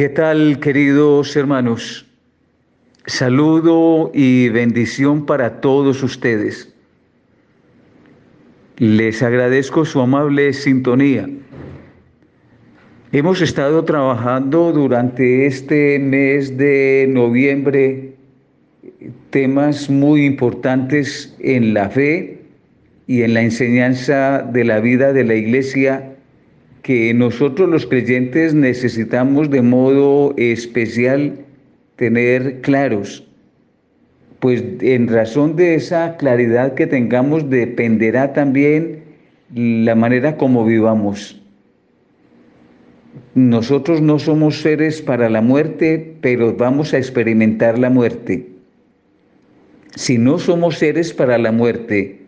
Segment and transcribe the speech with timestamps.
[0.00, 2.06] ¿Qué tal, queridos hermanos?
[3.04, 6.72] Saludo y bendición para todos ustedes.
[8.78, 11.28] Les agradezco su amable sintonía.
[13.12, 18.14] Hemos estado trabajando durante este mes de noviembre
[19.28, 22.40] temas muy importantes en la fe
[23.06, 26.09] y en la enseñanza de la vida de la iglesia
[26.82, 31.34] que nosotros los creyentes necesitamos de modo especial
[31.96, 33.26] tener claros,
[34.38, 39.02] pues en razón de esa claridad que tengamos dependerá también
[39.54, 41.40] la manera como vivamos.
[43.34, 48.48] Nosotros no somos seres para la muerte, pero vamos a experimentar la muerte.
[49.94, 52.19] Si no somos seres para la muerte,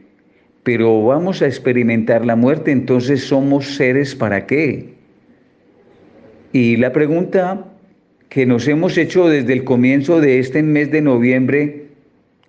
[0.63, 4.95] pero vamos a experimentar la muerte, entonces somos seres para qué?
[6.53, 7.67] Y la pregunta
[8.29, 11.87] que nos hemos hecho desde el comienzo de este mes de noviembre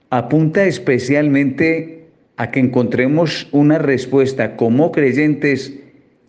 [0.09, 2.05] apunta especialmente
[2.38, 5.73] a que encontremos una respuesta como creyentes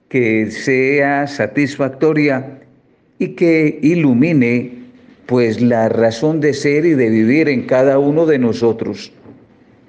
[0.09, 2.61] que sea satisfactoria
[3.19, 4.73] y que ilumine
[5.27, 9.13] pues la razón de ser y de vivir en cada uno de nosotros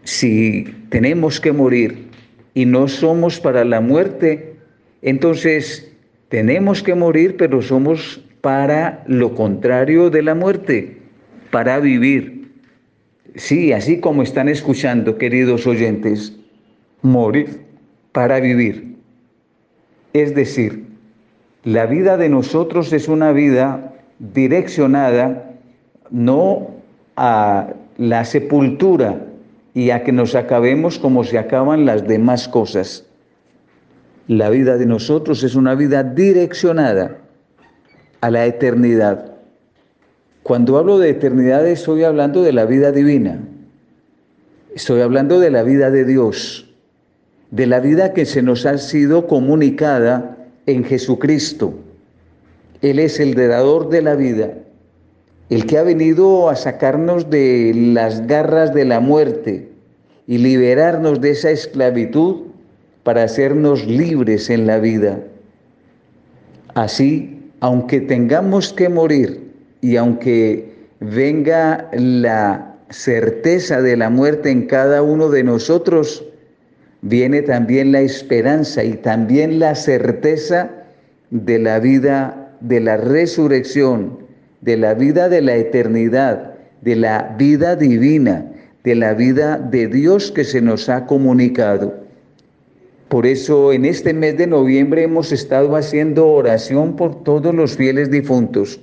[0.05, 2.07] si tenemos que morir
[2.53, 4.55] y no somos para la muerte,
[5.01, 5.91] entonces
[6.29, 10.97] tenemos que morir, pero somos para lo contrario de la muerte,
[11.51, 12.51] para vivir.
[13.35, 16.37] Sí, así como están escuchando, queridos oyentes,
[17.01, 17.61] morir
[18.11, 18.95] para vivir.
[20.13, 20.85] Es decir,
[21.63, 25.51] la vida de nosotros es una vida direccionada
[26.11, 26.69] no
[27.15, 29.25] a la sepultura,
[29.75, 33.03] y a que nos acabemos como se acaban las demás cosas.
[34.27, 37.17] La vida de nosotros es una vida direccionada
[38.21, 39.33] a la eternidad.
[40.43, 43.37] Cuando hablo de eternidad estoy hablando de la vida divina.
[44.73, 46.73] Estoy hablando de la vida de Dios,
[47.51, 51.73] de la vida que se nos ha sido comunicada en Jesucristo.
[52.81, 54.53] Él es el dador de la vida
[55.49, 59.69] el que ha venido a sacarnos de las garras de la muerte
[60.27, 62.47] y liberarnos de esa esclavitud
[63.03, 65.19] para hacernos libres en la vida.
[66.73, 69.51] Así, aunque tengamos que morir
[69.81, 76.25] y aunque venga la certeza de la muerte en cada uno de nosotros,
[77.01, 80.71] viene también la esperanza y también la certeza
[81.29, 84.24] de la vida, de la resurrección
[84.65, 88.51] de la vida de la eternidad, de la vida divina,
[88.83, 91.93] de la vida de Dios que se nos ha comunicado.
[93.07, 98.09] Por eso en este mes de noviembre hemos estado haciendo oración por todos los fieles
[98.09, 98.79] difuntos.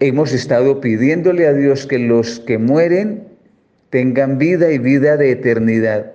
[0.00, 3.28] Hemos estado pidiéndole a Dios que los que mueren
[3.90, 6.12] tengan vida y vida de eternidad.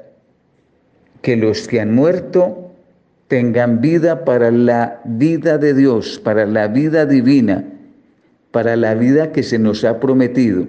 [1.21, 2.73] Que los que han muerto
[3.29, 7.63] tengan vida para la vida de Dios, para la vida divina
[8.51, 10.67] para la vida que se nos ha prometido.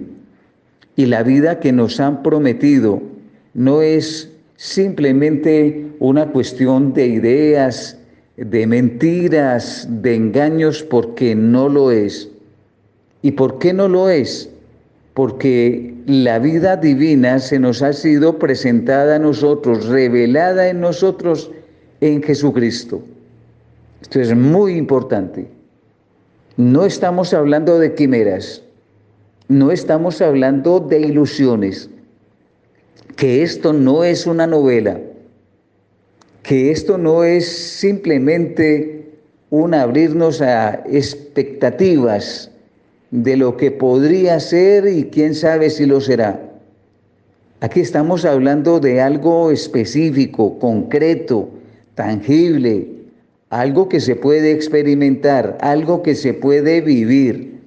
[0.95, 3.01] Y la vida que nos han prometido
[3.53, 7.97] no es simplemente una cuestión de ideas,
[8.37, 12.29] de mentiras, de engaños, porque no lo es.
[13.21, 14.49] ¿Y por qué no lo es?
[15.13, 21.51] Porque la vida divina se nos ha sido presentada a nosotros, revelada en nosotros
[22.01, 23.01] en Jesucristo.
[24.01, 25.47] Esto es muy importante.
[26.57, 28.61] No estamos hablando de quimeras,
[29.47, 31.89] no estamos hablando de ilusiones,
[33.15, 35.01] que esto no es una novela,
[36.43, 39.13] que esto no es simplemente
[39.49, 42.51] un abrirnos a expectativas
[43.09, 46.39] de lo que podría ser y quién sabe si lo será.
[47.61, 51.49] Aquí estamos hablando de algo específico, concreto,
[51.95, 53.02] tangible,
[53.53, 57.59] algo que se puede experimentar, algo que se puede vivir,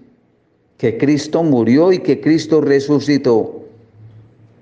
[0.78, 3.64] que Cristo murió y que Cristo resucitó,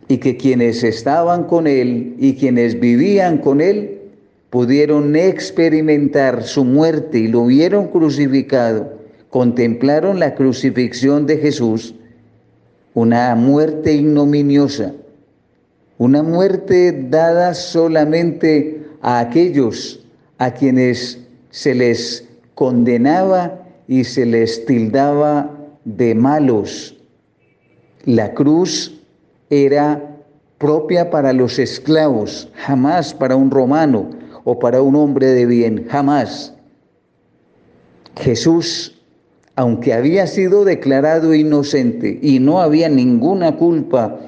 [0.07, 4.01] y que quienes estaban con Él y quienes vivían con Él
[4.51, 8.93] pudieron experimentar su muerte y lo vieron crucificado,
[9.31, 11.95] contemplaron la crucifixión de Jesús,
[12.93, 14.93] una muerte ignominiosa,
[15.97, 20.04] una muerte dada solamente a aquellos
[20.45, 21.19] a quienes
[21.51, 25.51] se les condenaba y se les tildaba
[25.87, 26.95] de malos.
[28.05, 29.01] La cruz
[29.49, 30.19] era
[30.59, 34.11] propia para los esclavos, jamás para un romano
[34.45, 36.55] o para un hombre de bien, jamás.
[38.17, 38.95] Jesús
[39.57, 44.19] aunque había sido declarado inocente y no había ninguna culpa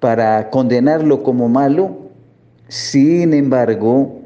[0.00, 1.96] para condenarlo como malo,
[2.66, 4.17] sin embargo,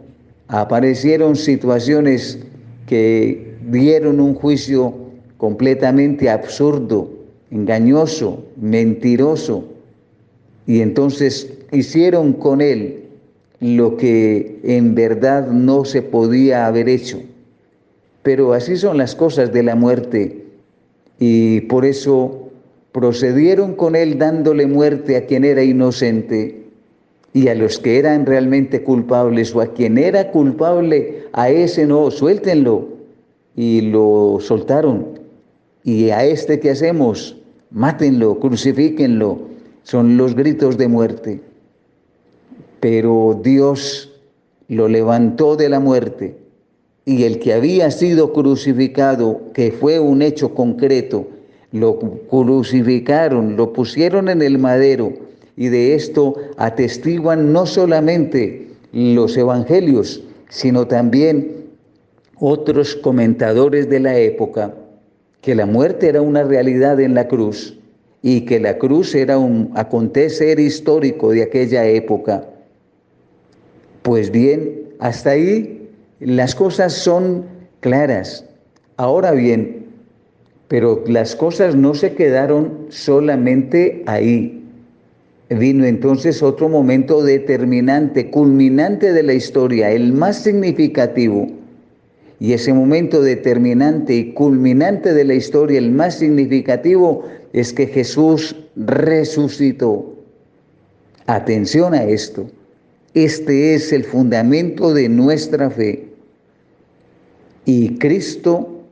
[0.52, 2.38] aparecieron situaciones
[2.86, 4.92] que dieron un juicio
[5.38, 7.08] completamente absurdo,
[7.50, 9.64] engañoso, mentiroso,
[10.66, 13.04] y entonces hicieron con él
[13.60, 17.22] lo que en verdad no se podía haber hecho.
[18.22, 20.44] Pero así son las cosas de la muerte
[21.18, 22.50] y por eso
[22.92, 26.61] procedieron con él dándole muerte a quien era inocente
[27.34, 32.10] y a los que eran realmente culpables o a quien era culpable, a ese no,
[32.10, 32.88] suéltenlo.
[33.56, 35.20] Y lo soltaron.
[35.84, 37.36] Y a este que hacemos,
[37.70, 39.38] mátenlo, crucifíquenlo.
[39.82, 41.40] Son los gritos de muerte.
[42.80, 44.12] Pero Dios
[44.68, 46.36] lo levantó de la muerte
[47.04, 51.26] y el que había sido crucificado, que fue un hecho concreto,
[51.72, 55.12] lo crucificaron, lo pusieron en el madero
[55.56, 61.66] y de esto atestiguan no solamente los evangelios, sino también
[62.38, 64.74] otros comentadores de la época,
[65.40, 67.78] que la muerte era una realidad en la cruz
[68.22, 72.46] y que la cruz era un acontecer histórico de aquella época.
[74.02, 75.88] Pues bien, hasta ahí
[76.20, 77.44] las cosas son
[77.80, 78.44] claras.
[78.96, 79.86] Ahora bien,
[80.68, 84.61] pero las cosas no se quedaron solamente ahí.
[85.54, 91.48] Vino entonces otro momento determinante, culminante de la historia, el más significativo.
[92.38, 98.56] Y ese momento determinante y culminante de la historia, el más significativo, es que Jesús
[98.76, 100.14] resucitó.
[101.26, 102.48] Atención a esto.
[103.14, 106.08] Este es el fundamento de nuestra fe.
[107.64, 108.82] Y Cristo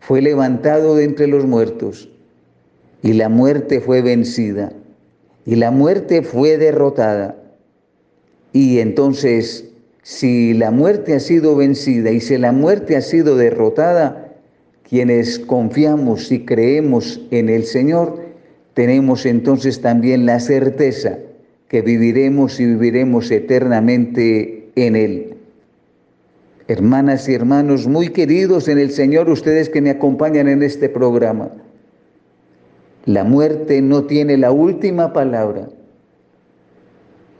[0.00, 2.08] fue levantado de entre los muertos
[3.02, 4.72] y la muerte fue vencida
[5.48, 7.34] y la muerte fue derrotada.
[8.52, 9.64] Y entonces,
[10.02, 14.34] si la muerte ha sido vencida y si la muerte ha sido derrotada,
[14.86, 18.20] quienes confiamos y creemos en el Señor,
[18.74, 21.16] tenemos entonces también la certeza
[21.68, 25.34] que viviremos y viviremos eternamente en Él.
[26.66, 31.50] Hermanas y hermanos muy queridos en el Señor, ustedes que me acompañan en este programa,
[33.04, 35.68] la muerte no tiene la última palabra.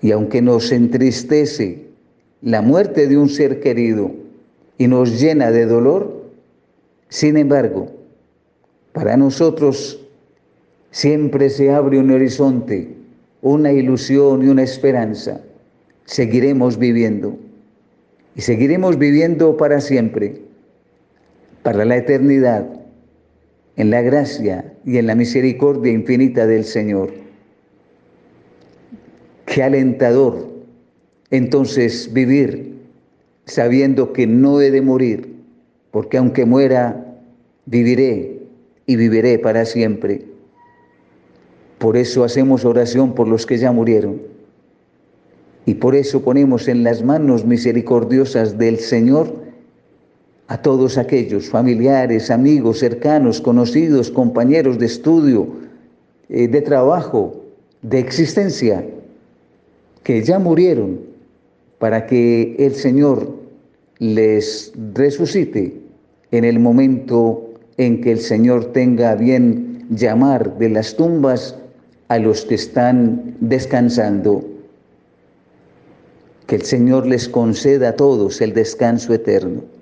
[0.01, 1.87] Y aunque nos entristece
[2.41, 4.13] la muerte de un ser querido
[4.79, 6.31] y nos llena de dolor,
[7.09, 7.91] sin embargo,
[8.93, 10.01] para nosotros
[10.91, 12.95] siempre se abre un horizonte,
[13.43, 15.41] una ilusión y una esperanza.
[16.05, 17.37] Seguiremos viviendo
[18.35, 20.41] y seguiremos viviendo para siempre,
[21.63, 22.78] para la eternidad,
[23.79, 27.11] en la gracia y en la misericordia infinita del Señor.
[29.47, 30.49] Qué alentador
[31.31, 32.75] entonces vivir
[33.47, 35.33] sabiendo que no he de morir,
[35.93, 37.17] porque aunque muera,
[37.67, 38.41] viviré
[38.85, 40.27] y viviré para siempre.
[41.79, 44.21] Por eso hacemos oración por los que ya murieron
[45.67, 49.48] y por eso ponemos en las manos misericordiosas del Señor
[50.49, 55.47] a todos aquellos familiares, amigos, cercanos, conocidos, compañeros de estudio,
[56.31, 57.45] eh, de trabajo,
[57.83, 58.85] de existencia,
[60.03, 61.01] que ya murieron,
[61.79, 63.31] para que el Señor
[63.99, 65.81] les resucite
[66.31, 71.57] en el momento en que el Señor tenga bien llamar de las tumbas
[72.09, 74.45] a los que están descansando.
[76.47, 79.78] Que el Señor les conceda a todos el descanso eterno.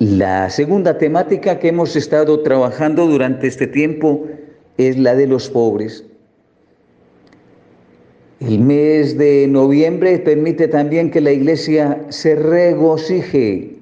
[0.00, 4.28] La segunda temática que hemos estado trabajando durante este tiempo
[4.78, 6.04] es la de los pobres.
[8.40, 13.76] El mes de noviembre permite también que la iglesia se regocije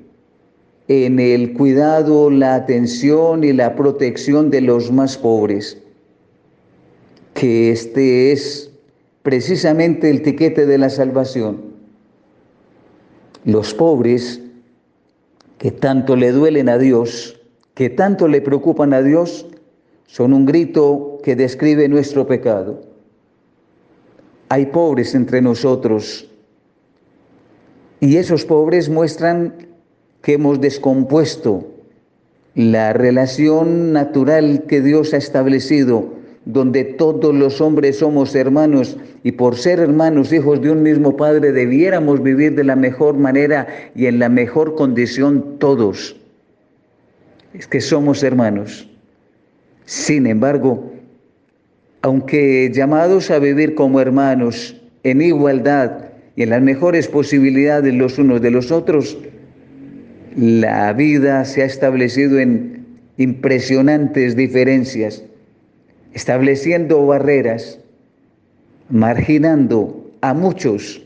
[0.88, 5.78] en el cuidado, la atención y la protección de los más pobres,
[7.34, 8.72] que este es
[9.22, 11.60] precisamente el tiquete de la salvación.
[13.44, 14.42] Los pobres
[15.58, 17.40] que tanto le duelen a Dios,
[17.74, 19.46] que tanto le preocupan a Dios,
[20.06, 22.80] son un grito que describe nuestro pecado.
[24.48, 26.28] Hay pobres entre nosotros
[28.00, 29.66] y esos pobres muestran
[30.22, 31.66] que hemos descompuesto
[32.54, 36.17] la relación natural que Dios ha establecido
[36.48, 41.52] donde todos los hombres somos hermanos y por ser hermanos, hijos de un mismo Padre,
[41.52, 46.16] debiéramos vivir de la mejor manera y en la mejor condición todos.
[47.52, 48.88] es que somos hermanos.
[49.84, 50.90] Sin embargo,
[52.00, 58.40] aunque llamados a vivir como hermanos en igualdad y en las mejores posibilidades los unos
[58.40, 59.18] de los otros,
[60.34, 62.86] la vida se ha establecido en
[63.18, 65.24] impresionantes diferencias,
[66.12, 67.80] estableciendo barreras,
[68.90, 71.02] marginando a muchos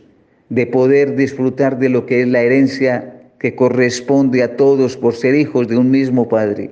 [0.48, 5.34] de poder disfrutar de lo que es la herencia que corresponde a todos por ser
[5.34, 6.70] hijos de un mismo Padre.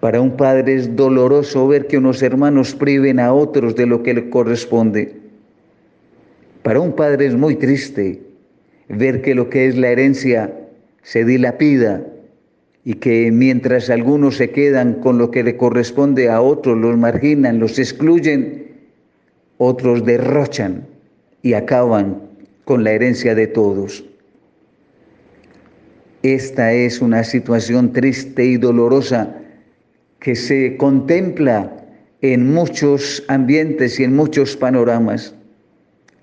[0.00, 4.14] Para un padre es doloroso ver que unos hermanos priven a otros de lo que
[4.14, 5.16] le corresponde.
[6.62, 8.22] Para un padre es muy triste
[8.88, 10.54] ver que lo que es la herencia
[11.02, 12.04] se dilapida
[12.88, 17.58] y que mientras algunos se quedan con lo que le corresponde a otros, los marginan,
[17.58, 18.78] los excluyen,
[19.58, 20.86] otros derrochan
[21.42, 22.22] y acaban
[22.64, 24.06] con la herencia de todos.
[26.22, 29.36] Esta es una situación triste y dolorosa
[30.18, 31.70] que se contempla
[32.22, 35.34] en muchos ambientes y en muchos panoramas.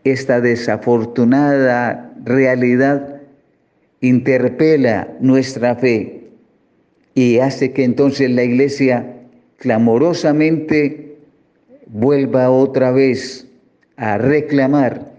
[0.04, 3.22] Esta desafortunada realidad
[4.02, 6.15] interpela nuestra fe
[7.16, 9.16] y hace que entonces la iglesia
[9.58, 11.18] clamorosamente
[11.88, 13.48] vuelva otra vez
[13.96, 15.14] a reclamar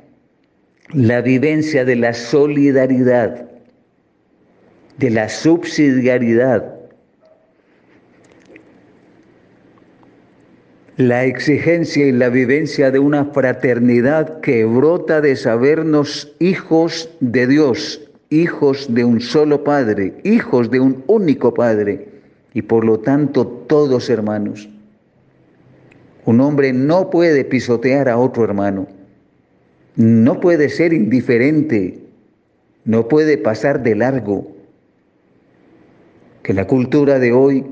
[0.93, 3.49] la vivencia de la solidaridad,
[4.99, 6.75] de la subsidiariedad,
[10.99, 18.06] la exigencia y la vivencia de una fraternidad que brota de sabernos hijos de Dios,
[18.31, 22.09] hijos de un solo Padre, hijos de un único Padre
[22.55, 24.69] y por lo tanto todos hermanos.
[26.25, 28.89] Un hombre no puede pisotear a otro hermano,
[29.95, 31.99] no puede ser indiferente,
[32.85, 34.57] no puede pasar de largo.
[36.43, 37.65] Que la cultura de hoy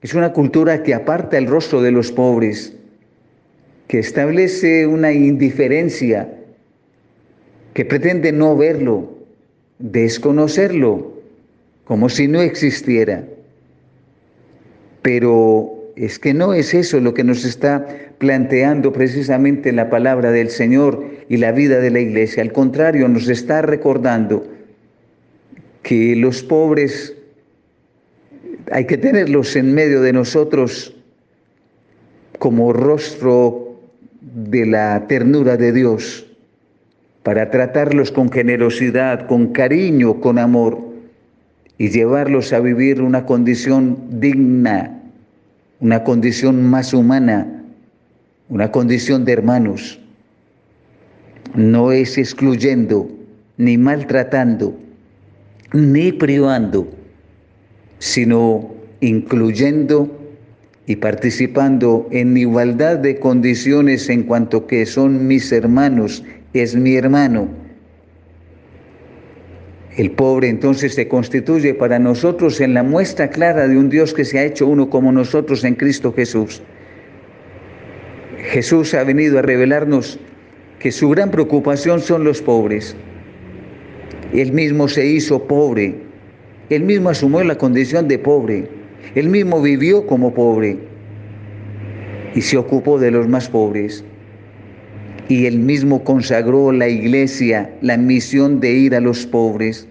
[0.00, 2.74] es una cultura que aparta el rostro de los pobres,
[3.88, 6.32] que establece una indiferencia,
[7.74, 9.17] que pretende no verlo,
[9.78, 11.12] desconocerlo,
[11.84, 13.24] como si no existiera.
[15.02, 17.86] Pero es que no es eso lo que nos está
[18.18, 22.42] planteando precisamente la palabra del Señor y la vida de la iglesia.
[22.42, 24.46] Al contrario, nos está recordando
[25.82, 27.14] que los pobres
[28.70, 30.94] hay que tenerlos en medio de nosotros
[32.38, 33.80] como rostro
[34.20, 36.26] de la ternura de Dios,
[37.28, 40.78] para tratarlos con generosidad, con cariño, con amor,
[41.76, 44.98] y llevarlos a vivir una condición digna,
[45.78, 47.64] una condición más humana,
[48.48, 50.00] una condición de hermanos.
[51.54, 53.10] No es excluyendo,
[53.58, 54.74] ni maltratando,
[55.74, 56.88] ni privando
[57.98, 60.18] sino incluyendo
[60.86, 67.48] y participando en igualdad de condiciones en cuanto que son mis hermanos, es mi hermano.
[69.96, 74.24] El pobre entonces se constituye para nosotros en la muestra clara de un Dios que
[74.24, 76.62] se ha hecho uno como nosotros en Cristo Jesús.
[78.50, 80.20] Jesús ha venido a revelarnos
[80.78, 82.94] que su gran preocupación son los pobres.
[84.32, 86.08] Él mismo se hizo pobre
[86.70, 88.68] él mismo asumió la condición de pobre.
[89.14, 90.78] Él mismo vivió como pobre
[92.34, 94.04] y se ocupó de los más pobres.
[95.28, 99.86] Y él mismo consagró la iglesia, la misión de ir a los pobres,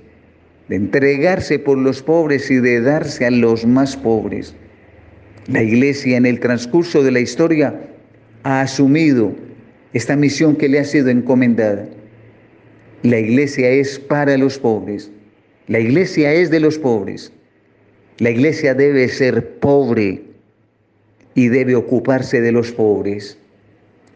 [0.68, 4.56] de entregarse por los pobres y de darse a los más pobres.
[5.48, 7.80] La iglesia en el transcurso de la historia
[8.44, 9.34] ha asumido
[9.94, 11.88] esta misión que le ha sido encomendada.
[13.04, 15.12] La iglesia es para los pobres.
[15.68, 17.32] La iglesia es de los pobres.
[18.18, 20.24] La iglesia debe ser pobre
[21.36, 23.38] y debe ocuparse de los pobres.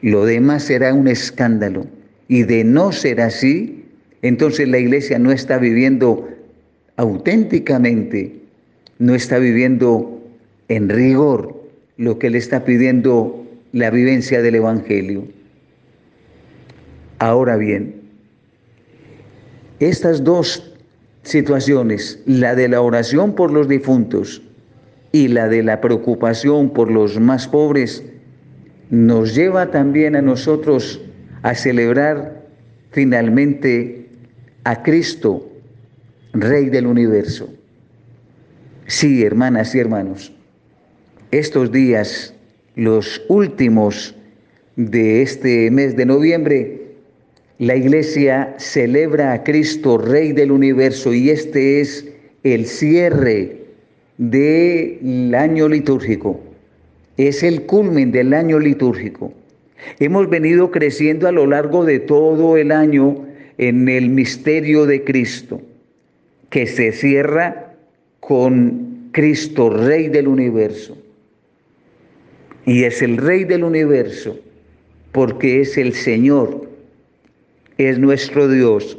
[0.02, 1.86] Lo demás será un escándalo.
[2.28, 3.86] Y de no ser así,
[4.22, 6.28] entonces la iglesia no está viviendo
[6.96, 8.36] auténticamente,
[9.00, 10.22] no está viviendo
[10.68, 11.62] en rigor
[11.98, 15.28] lo que le está pidiendo la vivencia del Evangelio.
[17.20, 18.02] Ahora bien,
[19.80, 20.74] estas dos
[21.24, 24.42] situaciones, la de la oración por los difuntos
[25.12, 28.04] y la de la preocupación por los más pobres,
[28.92, 31.02] nos lleva también a nosotros
[31.42, 32.44] a celebrar
[32.92, 34.06] finalmente
[34.66, 35.50] a Cristo,
[36.34, 37.50] Rey del universo.
[38.88, 40.34] Sí, hermanas y hermanos,
[41.32, 42.36] estos días,
[42.76, 44.14] los últimos
[44.76, 46.82] de este mes de noviembre,
[47.60, 52.06] la iglesia celebra a Cristo, Rey del universo, y este es
[52.44, 53.68] el cierre
[54.18, 56.42] del año litúrgico,
[57.28, 59.34] es el culmen del año litúrgico.
[60.00, 63.26] Hemos venido creciendo a lo largo de todo el año
[63.58, 65.62] en el misterio de Cristo,
[66.50, 67.76] que se cierra
[68.20, 70.98] con Cristo, Rey del universo.
[72.66, 74.40] Y es el Rey del universo
[75.12, 76.70] porque es el Señor,
[77.78, 78.98] es nuestro Dios.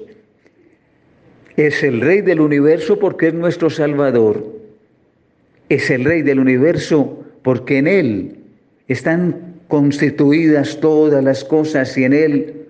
[1.57, 4.45] Es el Rey del universo porque es nuestro Salvador.
[5.69, 8.37] Es el Rey del universo porque en Él
[8.89, 12.63] están constituidas todas las cosas y en Él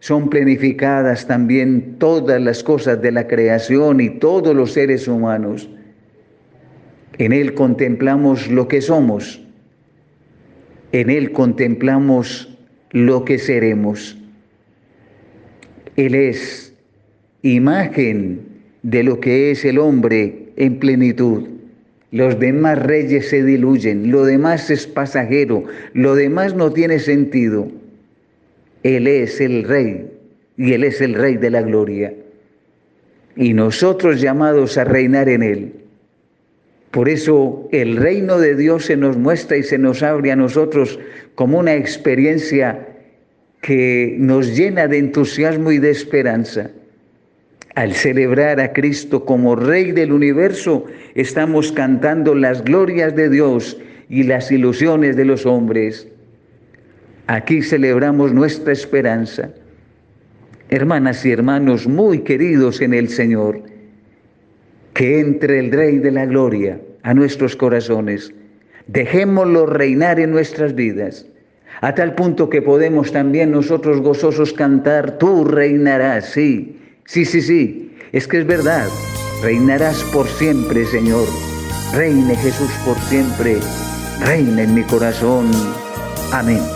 [0.00, 5.68] son planificadas también todas las cosas de la creación y todos los seres humanos.
[7.18, 9.42] En Él contemplamos lo que somos.
[10.92, 12.56] En Él contemplamos
[12.90, 14.16] lo que seremos.
[15.96, 16.74] Él es
[17.42, 18.40] imagen
[18.82, 21.55] de lo que es el hombre en plenitud.
[22.12, 27.68] Los demás reyes se diluyen, lo demás es pasajero, lo demás no tiene sentido.
[28.82, 30.10] Él es el rey
[30.56, 32.14] y Él es el rey de la gloria.
[33.34, 35.72] Y nosotros llamados a reinar en Él.
[36.92, 40.98] Por eso el reino de Dios se nos muestra y se nos abre a nosotros
[41.34, 42.86] como una experiencia
[43.60, 46.70] que nos llena de entusiasmo y de esperanza.
[47.76, 53.76] Al celebrar a Cristo como Rey del universo, estamos cantando las glorias de Dios
[54.08, 56.08] y las ilusiones de los hombres.
[57.26, 59.50] Aquí celebramos nuestra esperanza.
[60.70, 63.60] Hermanas y hermanos muy queridos en el Señor,
[64.94, 68.32] que entre el Rey de la Gloria a nuestros corazones.
[68.86, 71.26] Dejémoslo reinar en nuestras vidas,
[71.82, 76.76] a tal punto que podemos también nosotros gozosos cantar, tú reinarás, sí,
[77.06, 78.88] sí, sí, sí, es que es verdad,
[79.42, 81.26] reinarás por siempre, Señor.
[81.92, 83.60] Reine Jesús por siempre,
[84.20, 85.50] reina en mi corazón.
[86.32, 86.75] Amén.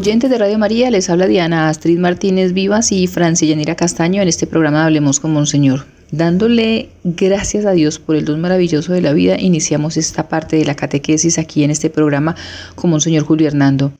[0.00, 4.28] Oyentes de Radio María, les habla Diana Astrid Martínez Vivas y Francia Yanira Castaño en
[4.28, 5.84] este programa Hablemos con Monseñor.
[6.10, 10.64] Dándole gracias a Dios por el don maravilloso de la vida, iniciamos esta parte de
[10.64, 12.34] la catequesis aquí en este programa
[12.76, 13.92] con Monseñor Julio Hernando.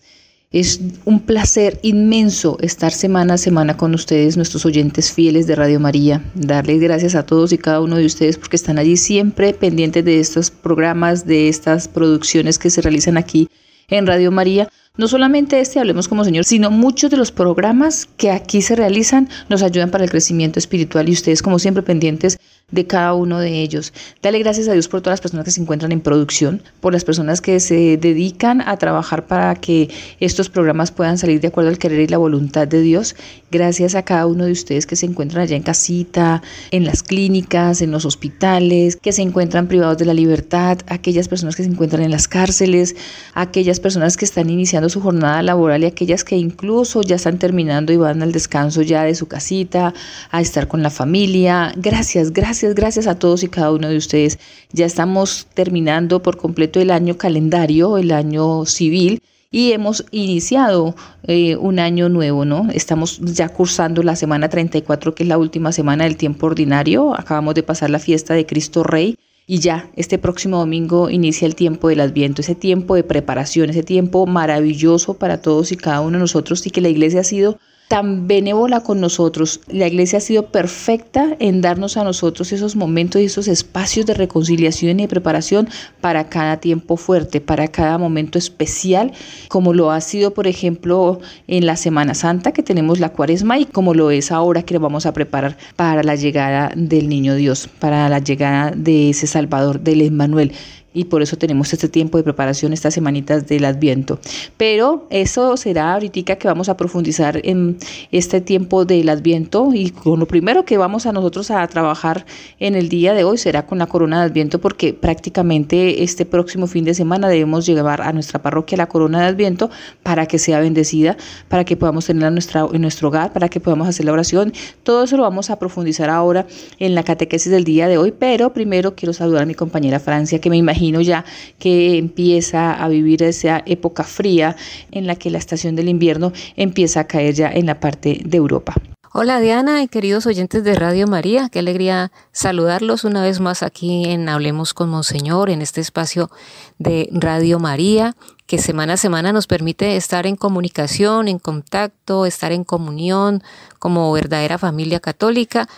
[0.51, 5.81] Es un placer inmenso estar semana a semana con ustedes, nuestros oyentes fieles de Radio
[5.81, 6.25] María.
[6.35, 10.19] Darles gracias a todos y cada uno de ustedes porque están allí siempre pendientes de
[10.19, 13.51] estos programas, de estas producciones que se realizan aquí
[13.89, 14.71] en Radio María.
[14.97, 19.29] No solamente este Hablemos como Señor, sino muchos de los programas que aquí se realizan
[19.49, 22.39] nos ayudan para el crecimiento espiritual y ustedes como siempre pendientes
[22.71, 23.93] de cada uno de ellos.
[24.23, 27.05] Dale gracias a Dios por todas las personas que se encuentran en producción, por las
[27.05, 29.89] personas que se dedican a trabajar para que
[30.21, 33.17] estos programas puedan salir de acuerdo al querer y la voluntad de Dios.
[33.51, 37.83] Gracias a cada uno de ustedes que se encuentran allá en casita, en las clínicas,
[37.83, 42.03] en los hospitales, que se encuentran privados de la libertad, aquellas personas que se encuentran
[42.03, 42.95] en las cárceles,
[43.35, 47.93] aquellas personas que están iniciando su jornada laboral y aquellas que incluso ya están terminando
[47.93, 49.95] y van al descanso ya de su casita,
[50.31, 51.73] a estar con la familia.
[51.77, 54.39] Gracias, gracias, gracias a todos y cada uno de ustedes.
[54.73, 59.23] Ya estamos terminando por completo el año calendario, el año civil.
[59.53, 60.95] Y hemos iniciado
[61.25, 62.69] eh, un año nuevo, ¿no?
[62.73, 67.19] Estamos ya cursando la semana 34, que es la última semana del tiempo ordinario.
[67.19, 69.19] Acabamos de pasar la fiesta de Cristo Rey.
[69.49, 73.83] Y ya, este próximo domingo inicia el tiempo del Adviento, ese tiempo de preparación, ese
[73.83, 77.59] tiempo maravilloso para todos y cada uno de nosotros y que la iglesia ha sido
[77.91, 79.63] tan benévola con nosotros.
[79.67, 84.15] La iglesia ha sido perfecta en darnos a nosotros esos momentos y esos espacios de
[84.15, 85.69] reconciliación y de preparación
[86.01, 89.11] para cada tiempo fuerte, para cada momento especial,
[89.49, 93.65] como lo ha sido, por ejemplo, en la Semana Santa que tenemos la cuaresma y
[93.65, 98.09] como lo es ahora que vamos a preparar para la llegada del niño Dios, para
[98.09, 100.53] la llegada de ese Salvador, del Emmanuel
[100.93, 104.19] y por eso tenemos este tiempo de preparación, estas semanitas del Adviento.
[104.57, 107.79] Pero eso será ahorita que vamos a profundizar en
[108.11, 112.27] este tiempo del Adviento y con lo primero que vamos a nosotros a trabajar
[112.59, 116.67] en el día de hoy será con la corona de Adviento porque prácticamente este próximo
[116.67, 119.71] fin de semana debemos llevar a nuestra parroquia la corona de Adviento
[120.03, 121.17] para que sea bendecida,
[121.49, 124.53] para que podamos tenerla en, nuestra, en nuestro hogar, para que podamos hacer la oración.
[124.83, 126.47] Todo eso lo vamos a profundizar ahora
[126.79, 130.41] en la catequesis del día de hoy, pero primero quiero saludar a mi compañera Francia
[130.41, 131.25] que me imagino imagino ya
[131.59, 134.57] que empieza a vivir esa época fría
[134.91, 138.37] en la que la estación del invierno empieza a caer ya en la parte de
[138.39, 138.75] Europa.
[139.13, 144.05] Hola Diana y queridos oyentes de Radio María, qué alegría saludarlos una vez más aquí
[144.05, 146.31] en Hablemos con Monseñor, en este espacio
[146.79, 148.15] de Radio María,
[148.47, 153.43] que semana a semana nos permite estar en comunicación, en contacto, estar en comunión
[153.81, 155.69] como verdadera familia católica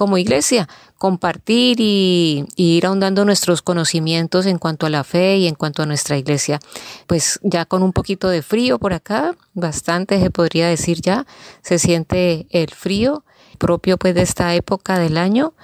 [0.00, 5.54] como iglesia, compartir y, ir ahondando nuestros conocimientos en cuanto a la fe y en
[5.54, 6.58] cuanto a nuestra iglesia.
[7.06, 11.26] Pues ya con un poquito de frío por acá, bastante se podría decir ya,
[11.60, 13.24] se siente el frío
[13.60, 15.54] propio pues de esta época del año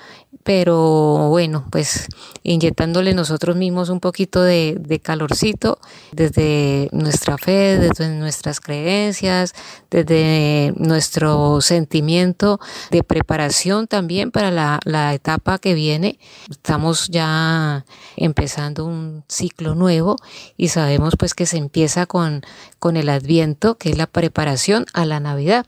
[0.46, 2.06] pero bueno, pues
[2.44, 5.80] inyectándole nosotros mismos un poquito de, calorcito
[6.12, 9.54] desde nuestra fe, desde nuestras creencias,
[9.90, 12.60] desde nuestro sentimiento
[12.92, 16.20] de preparación también para la, la etapa que viene.
[16.48, 17.84] Estamos ya
[18.16, 20.14] empezando un ciclo nuevo
[20.56, 22.42] y sabemos pues que se empieza con,
[22.78, 25.66] con el adviento, que es la preparación a la Navidad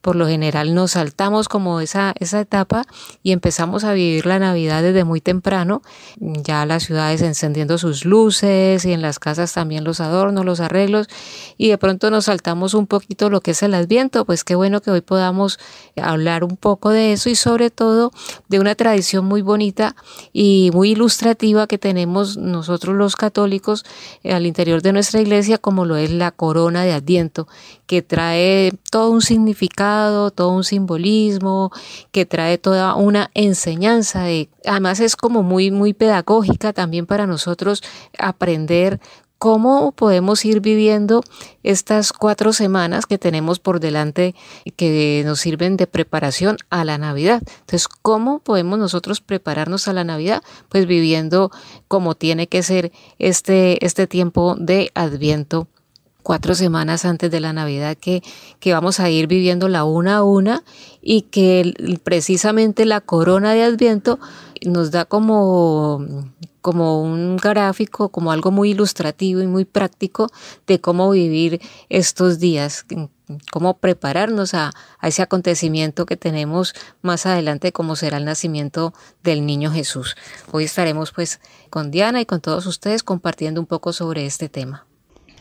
[0.00, 2.84] por lo general nos saltamos como esa, esa etapa
[3.22, 5.82] y empezamos a vivir la Navidad desde muy temprano,
[6.18, 11.08] ya las ciudades encendiendo sus luces y en las casas también los adornos, los arreglos.
[11.56, 14.80] Y de pronto nos saltamos un poquito lo que es el adviento, pues qué bueno
[14.80, 15.58] que hoy podamos
[16.00, 18.12] hablar un poco de eso y sobre todo
[18.48, 19.96] de una tradición muy bonita
[20.32, 23.84] y muy ilustrativa que tenemos nosotros los católicos
[24.24, 27.48] al interior de nuestra iglesia como lo es la corona de adviento
[27.88, 29.87] que trae todo un significado,
[30.34, 31.70] todo un simbolismo,
[32.12, 34.24] que trae toda una enseñanza.
[34.24, 37.82] De, además es como muy, muy pedagógica también para nosotros
[38.18, 39.00] aprender
[39.38, 41.22] cómo podemos ir viviendo
[41.62, 44.34] estas cuatro semanas que tenemos por delante
[44.76, 47.42] que nos sirven de preparación a la Navidad.
[47.60, 50.42] Entonces, ¿cómo podemos nosotros prepararnos a la Navidad?
[50.68, 51.50] Pues viviendo
[51.86, 55.68] como tiene que ser este, este tiempo de Adviento
[56.28, 58.22] cuatro semanas antes de la Navidad que,
[58.66, 60.62] vamos a ir viviendo la una a una
[61.00, 61.72] y que
[62.04, 64.20] precisamente la corona de Adviento
[64.60, 66.04] nos da como,
[66.60, 70.26] como un gráfico, como algo muy ilustrativo y muy práctico
[70.66, 72.84] de cómo vivir estos días,
[73.50, 79.46] cómo prepararnos a, a, ese acontecimiento que tenemos más adelante, como será el nacimiento del
[79.46, 80.14] niño Jesús.
[80.52, 84.87] Hoy estaremos pues con Diana y con todos ustedes compartiendo un poco sobre este tema.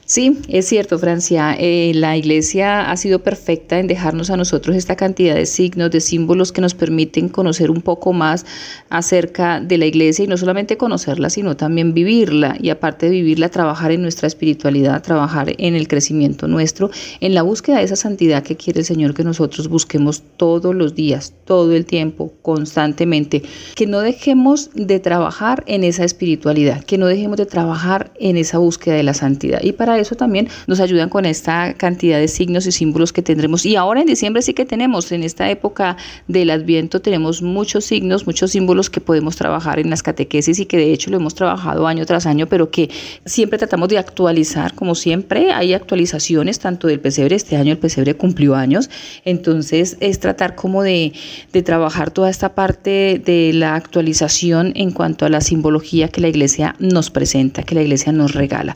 [0.10, 1.54] Sí, es cierto, Francia.
[1.60, 6.00] Eh, la Iglesia ha sido perfecta en dejarnos a nosotros esta cantidad de signos, de
[6.00, 8.46] símbolos que nos permiten conocer un poco más
[8.90, 13.50] acerca de la Iglesia y no solamente conocerla, sino también vivirla y aparte de vivirla,
[13.50, 16.90] trabajar en nuestra espiritualidad, trabajar en el crecimiento nuestro,
[17.20, 20.96] en la búsqueda de esa santidad que quiere el Señor que nosotros busquemos todos los
[20.96, 23.44] días, todo el tiempo, constantemente.
[23.76, 28.58] Que no dejemos de trabajar en esa espiritualidad, que no dejemos de trabajar en esa
[28.58, 29.60] búsqueda de la santidad.
[29.62, 33.66] Y para eso también nos ayudan con esta cantidad de signos y símbolos que tendremos.
[33.66, 38.26] Y ahora en diciembre sí que tenemos, en esta época del Adviento tenemos muchos signos,
[38.26, 41.88] muchos símbolos que podemos trabajar en las catequesis y que de hecho lo hemos trabajado
[41.88, 42.90] año tras año, pero que
[43.26, 48.16] siempre tratamos de actualizar, como siempre hay actualizaciones tanto del pesebre, este año el pesebre
[48.16, 48.90] cumplió años,
[49.26, 51.14] entonces es tratar como de,
[51.54, 56.28] de trabajar toda esta parte de la actualización en cuanto a la simbología que la
[56.28, 58.76] iglesia nos presenta, que la iglesia nos regala.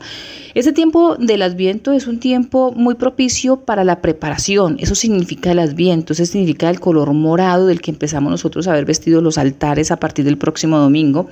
[0.54, 4.76] Ese tiempo del Adviento es un tiempo muy propicio para la preparación.
[4.78, 8.84] Eso significa el Adviento, eso significa el color morado del que empezamos nosotros a ver
[8.84, 11.28] vestidos los altares a partir del próximo domingo,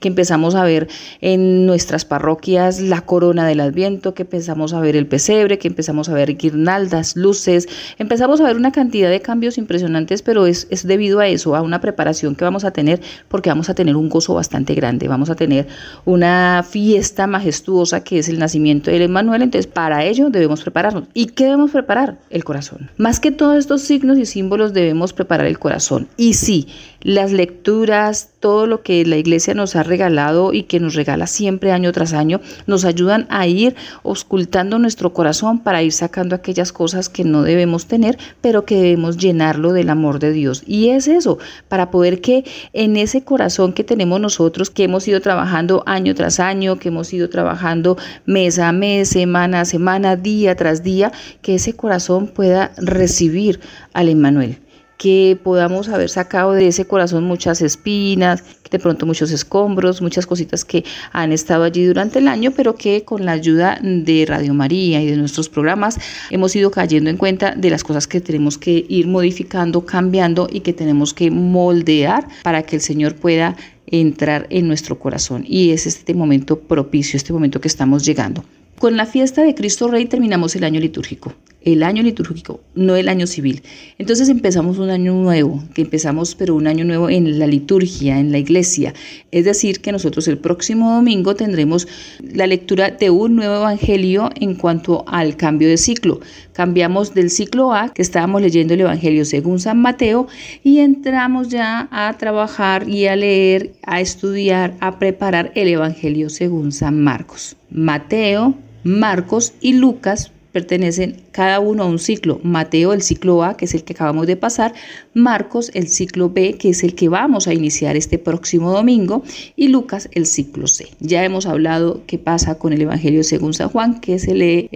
[0.00, 0.88] que empezamos a ver
[1.20, 6.08] en nuestras parroquias la corona del Adviento, que empezamos a ver el pesebre, que empezamos
[6.08, 7.68] a ver guirnaldas, luces,
[7.98, 11.62] empezamos a ver una cantidad de cambios impresionantes, pero es, es debido a eso, a
[11.62, 15.30] una preparación que vamos a tener, porque vamos a tener un gozo bastante grande, vamos
[15.30, 15.66] a tener
[16.04, 21.04] una fiesta majestuosa que es el nacimiento del Emmanuel, entonces para ello debemos prepararnos.
[21.14, 22.18] ¿Y qué debemos preparar?
[22.30, 22.90] El corazón.
[22.96, 26.08] Más que todos estos signos y símbolos debemos preparar el corazón.
[26.16, 26.68] Y sí,
[27.04, 31.70] las lecturas, todo lo que la iglesia nos ha regalado y que nos regala siempre
[31.70, 37.08] año tras año, nos ayudan a ir auscultando nuestro corazón para ir sacando aquellas cosas
[37.08, 40.64] que no debemos tener, pero que debemos llenarlo del amor de Dios.
[40.66, 41.38] Y es eso,
[41.68, 46.40] para poder que en ese corazón que tenemos nosotros, que hemos ido trabajando año tras
[46.40, 51.12] año, que hemos ido trabajando mes a mes, semana a semana, día tras día,
[51.42, 53.60] que ese corazón pueda recibir
[53.92, 54.63] al Emmanuel
[55.04, 60.64] que podamos haber sacado de ese corazón muchas espinas, de pronto muchos escombros, muchas cositas
[60.64, 65.02] que han estado allí durante el año, pero que con la ayuda de Radio María
[65.02, 65.98] y de nuestros programas
[66.30, 70.60] hemos ido cayendo en cuenta de las cosas que tenemos que ir modificando, cambiando y
[70.60, 75.44] que tenemos que moldear para que el Señor pueda entrar en nuestro corazón.
[75.46, 78.42] Y es este momento propicio, este momento que estamos llegando.
[78.78, 81.34] Con la fiesta de Cristo Rey terminamos el año litúrgico
[81.64, 83.62] el año litúrgico, no el año civil.
[83.98, 88.32] Entonces empezamos un año nuevo, que empezamos pero un año nuevo en la liturgia, en
[88.32, 88.94] la iglesia.
[89.30, 91.88] Es decir, que nosotros el próximo domingo tendremos
[92.22, 96.20] la lectura de un nuevo evangelio en cuanto al cambio de ciclo.
[96.52, 100.28] Cambiamos del ciclo A, que estábamos leyendo el evangelio según San Mateo,
[100.62, 106.72] y entramos ya a trabajar y a leer, a estudiar, a preparar el evangelio según
[106.72, 107.56] San Marcos.
[107.70, 112.38] Mateo, Marcos y Lucas pertenecen cada uno a un ciclo.
[112.44, 114.72] Mateo el ciclo A, que es el que acabamos de pasar,
[115.12, 119.24] Marcos el ciclo B, que es el que vamos a iniciar este próximo domingo,
[119.56, 120.86] y Lucas el ciclo C.
[121.00, 124.68] Ya hemos hablado qué pasa con el Evangelio según San Juan, que se lee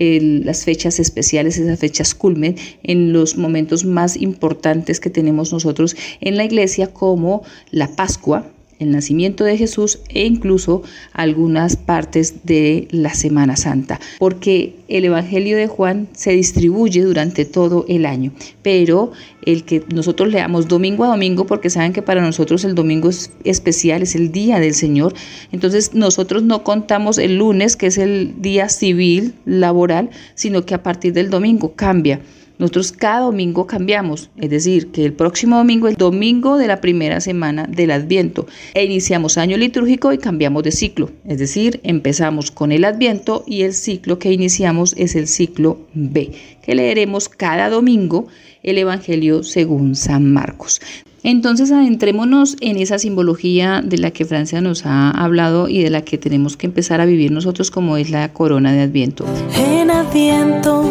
[0.44, 6.36] las fechas especiales, esas fechas culmen, en los momentos más importantes que tenemos nosotros en
[6.36, 13.14] la iglesia, como la Pascua, el nacimiento de Jesús e incluso algunas partes de la
[13.14, 19.12] Semana Santa, porque el Evangelio de Juan se distribuye durante todo el año, pero
[19.44, 23.30] el que nosotros leamos domingo a domingo, porque saben que para nosotros el domingo es
[23.44, 25.14] especial, es el día del Señor,
[25.52, 30.82] entonces nosotros no contamos el lunes, que es el día civil, laboral, sino que a
[30.82, 32.20] partir del domingo cambia.
[32.58, 36.80] Nosotros cada domingo cambiamos, es decir, que el próximo domingo es el domingo de la
[36.80, 42.50] primera semana del Adviento e iniciamos año litúrgico y cambiamos de ciclo, es decir, empezamos
[42.50, 47.70] con el Adviento y el ciclo que iniciamos es el ciclo B, que leeremos cada
[47.70, 48.26] domingo
[48.62, 50.80] el Evangelio según San Marcos.
[51.22, 56.02] Entonces adentrémonos en esa simbología de la que Francia nos ha hablado y de la
[56.02, 59.24] que tenemos que empezar a vivir nosotros como es la corona de Adviento.
[59.56, 60.84] En Adviento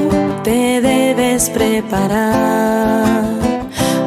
[0.43, 3.27] te debes preparar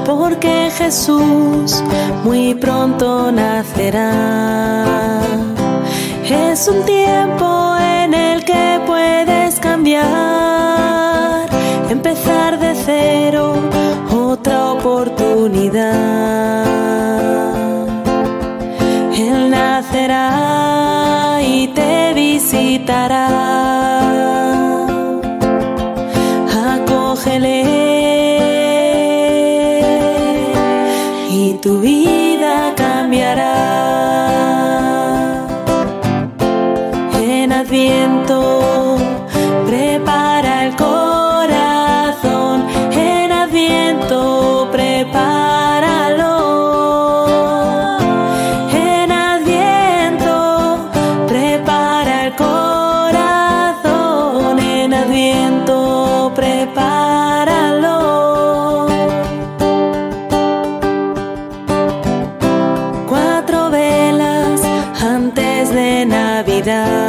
[0.05, 1.83] porque Jesús
[2.25, 5.21] muy pronto nacerá.
[6.29, 11.49] Es un tiempo en el que puedes cambiar,
[11.91, 13.70] empezar de cero
[14.31, 15.85] otra oportunidad.
[19.13, 24.10] Él nacerá y te visitará.
[66.61, 67.01] Esperanza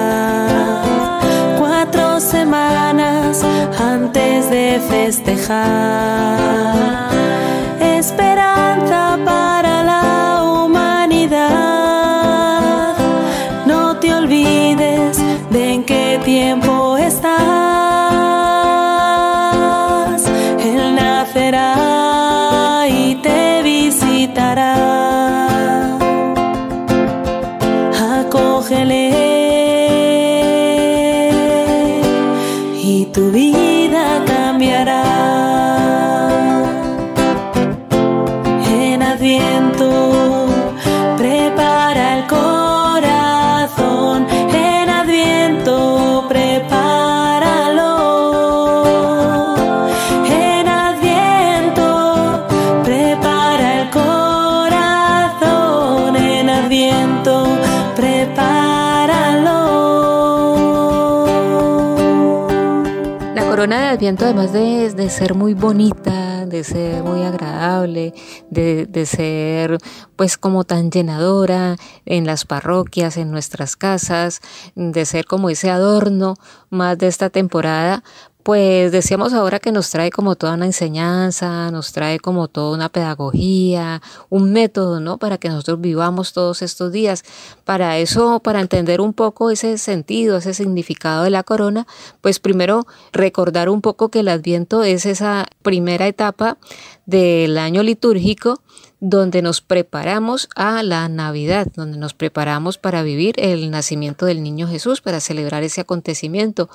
[64.31, 68.13] además de, ser muy bonita, de ser muy agradable,
[68.49, 69.77] de, de ser
[70.15, 74.39] pues como tan llenadora en las parroquias, en nuestras casas,
[74.75, 76.35] de ser como ese adorno
[76.69, 78.05] más de esta temporada,
[78.43, 82.89] pues decíamos ahora que nos trae como toda una enseñanza, nos trae como toda una
[82.89, 85.17] pedagogía, un método, ¿no?
[85.17, 87.23] Para que nosotros vivamos todos estos días.
[87.65, 91.87] Para eso, para entender un poco ese sentido, ese significado de la corona,
[92.21, 96.57] pues primero recordar un poco que el Adviento es esa primera etapa
[97.05, 98.61] del año litúrgico
[99.01, 104.67] donde nos preparamos a la Navidad, donde nos preparamos para vivir el nacimiento del niño
[104.67, 106.69] Jesús, para celebrar ese acontecimiento.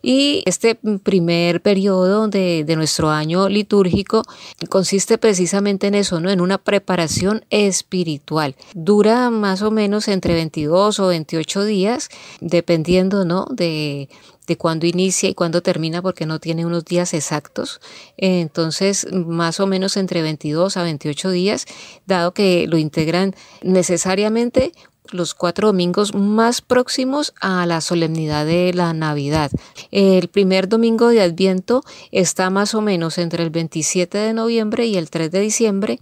[0.00, 4.22] Y este primer periodo de, nuestro año litúrgico
[4.70, 6.30] consiste precisamente en eso, ¿no?
[6.30, 8.56] En una preparación espiritual.
[8.74, 12.08] Dura más o menos entre 22 o 28 días,
[12.40, 13.46] dependiendo, ¿no?
[13.50, 14.08] De
[14.46, 17.80] de cuándo inicia y cuándo termina porque no tiene unos días exactos.
[18.16, 21.66] Entonces, más o menos entre 22 a 28 días,
[22.06, 24.72] dado que lo integran necesariamente
[25.12, 29.50] los cuatro domingos más próximos a la solemnidad de la Navidad.
[29.90, 34.96] El primer domingo de Adviento está más o menos entre el 27 de noviembre y
[34.96, 36.00] el 3 de diciembre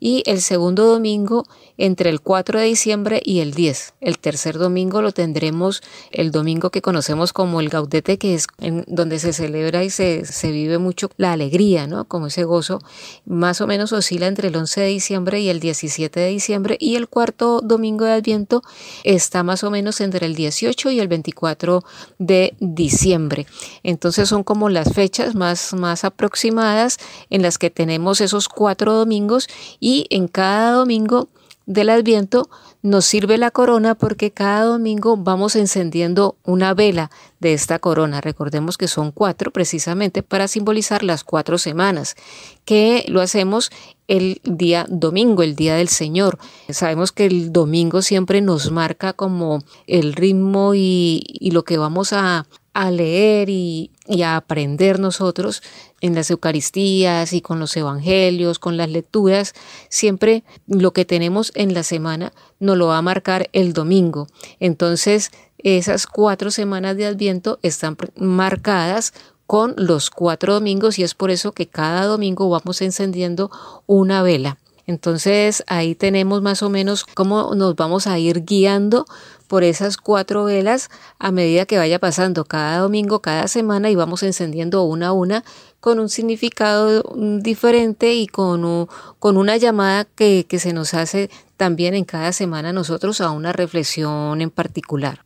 [0.00, 1.46] y el segundo domingo
[1.78, 3.94] entre el 4 de diciembre y el 10.
[4.00, 8.46] El tercer domingo lo tendremos el domingo que conocemos como el Gaudete, que es
[8.86, 12.04] donde se celebra y se, se vive mucho la alegría, ¿no?
[12.04, 12.80] Como ese gozo,
[13.24, 16.96] más o menos oscila entre el 11 de diciembre y el 17 de diciembre y
[16.96, 18.62] el cuarto domingo de Adviento
[19.02, 21.84] está más o menos entre el 18 y el 24
[22.18, 23.46] de diciembre.
[23.82, 26.98] Entonces son como las fechas más, más aproximadas
[27.30, 29.48] en las que tenemos esos cuatro domingos
[29.80, 31.28] y en cada domingo
[31.66, 32.48] del Adviento
[32.82, 38.20] nos sirve la corona porque cada domingo vamos encendiendo una vela de esta corona.
[38.20, 42.16] Recordemos que son cuatro precisamente para simbolizar las cuatro semanas,
[42.64, 43.70] que lo hacemos
[44.06, 46.38] el día domingo, el día del Señor.
[46.68, 52.12] Sabemos que el domingo siempre nos marca como el ritmo y, y lo que vamos
[52.12, 53.90] a, a leer y,
[54.22, 55.62] a aprender nosotros
[56.00, 59.54] en las Eucaristías y con los Evangelios, con las lecturas,
[59.88, 64.26] siempre lo que tenemos en la semana nos lo va a marcar el domingo.
[64.60, 69.14] Entonces, esas cuatro semanas de Adviento están marcadas
[69.46, 73.50] con los cuatro domingos y es por eso que cada domingo vamos encendiendo
[73.86, 74.58] una vela.
[74.86, 79.06] Entonces ahí tenemos más o menos cómo nos vamos a ir guiando
[79.46, 84.22] por esas cuatro velas a medida que vaya pasando cada domingo, cada semana y vamos
[84.22, 85.44] encendiendo una a una
[85.80, 87.02] con un significado
[87.40, 92.72] diferente y con, con una llamada que, que se nos hace también en cada semana
[92.72, 95.24] nosotros a una reflexión en particular.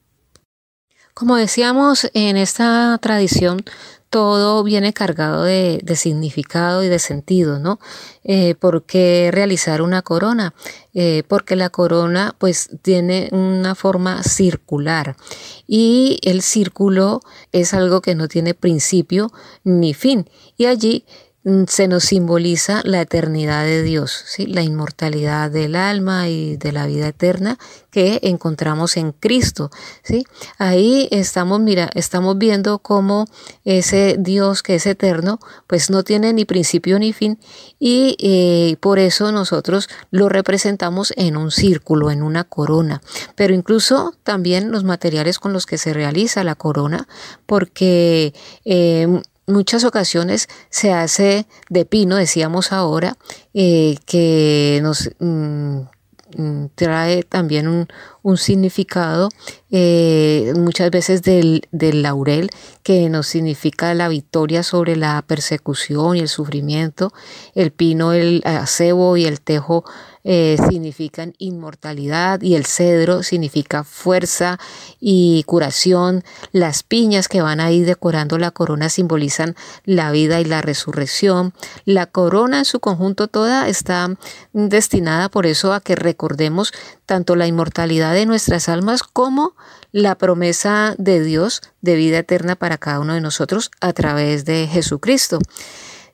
[1.15, 3.65] Como decíamos, en esta tradición
[4.11, 7.79] todo viene cargado de, significado y de sentido, ¿no?
[8.25, 10.55] Eh, ¿Por qué realizar una corona?
[10.95, 15.17] Eh, porque la corona pues tiene una forma circular
[15.67, 17.21] y el círculo
[17.53, 19.31] es algo que no tiene principio
[19.65, 21.05] ni fin y allí
[21.67, 24.47] se nos simboliza la eternidad de Dios, ¿sí?
[24.47, 27.59] la inmortalidad del alma y de la vida eterna
[27.91, 29.71] que encontramos en Cristo.
[30.03, 30.25] ¿sí?
[30.59, 33.27] Ahí estamos, mira, estamos viendo cómo
[33.65, 37.39] ese Dios que es eterno, pues no tiene ni principio ni fin
[37.79, 43.01] y eh, por eso nosotros lo representamos en un círculo, en una corona.
[43.37, 47.09] Pero incluso también los materiales con los que se realiza la corona,
[47.47, 48.35] porque
[48.65, 53.17] eh, muchas ocasiones se hace de pino, decíamos ahora,
[53.55, 55.81] eh, que nos mm,
[56.37, 57.89] mm, trae también un,
[58.23, 59.31] un significado
[59.71, 62.51] eh, muchas veces del, del, laurel
[62.83, 67.13] que nos significa la victoria sobre la persecución y el sufrimiento,
[67.55, 69.85] el pino, el acebo y el tejo
[70.31, 74.59] eh, significan inmortalidad y el cedro significa fuerza
[75.01, 76.23] y curación.
[76.53, 81.55] Las piñas que van ahí decorando la corona simbolizan la vida y la resurrección.
[81.87, 84.19] La corona en su conjunto toda está
[84.53, 86.75] destinada por eso a que recordemos
[87.07, 89.55] tanto la inmortalidad de nuestras almas como
[89.93, 94.69] la promesa de Dios de vida eterna para cada uno de nosotros a través de
[94.71, 95.39] Jesucristo.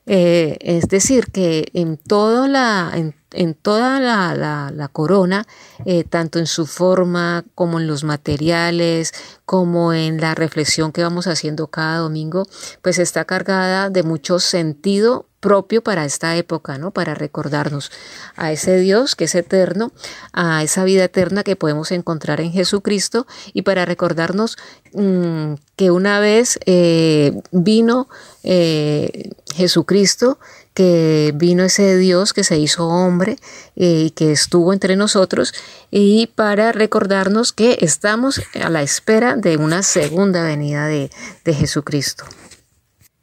[0.07, 2.91] Eh, es decir, que en, todo la,
[3.31, 5.47] en, toda la, la, corona,
[5.85, 9.13] eh, tanto en su forma como en los materiales,
[9.45, 12.45] como en la reflexión que vamos haciendo cada domingo,
[12.81, 16.89] pues está cargada de mucho sentido propio para esta época, ¿no?
[16.89, 17.91] Para recordarnos
[18.35, 19.91] a ese Dios que es eterno,
[20.33, 24.57] a esa vida eterna que podemos encontrar en Jesucristo y para recordarnos
[24.93, 28.09] mmm, que una vez eh, vino
[28.43, 30.39] eh, Jesucristo
[30.73, 33.37] que vino ese Dios que se hizo hombre
[33.75, 35.53] eh, y que estuvo entre nosotros
[35.91, 41.11] y para recordarnos que estamos a la espera de una segunda venida de,
[41.43, 42.25] de Jesucristo.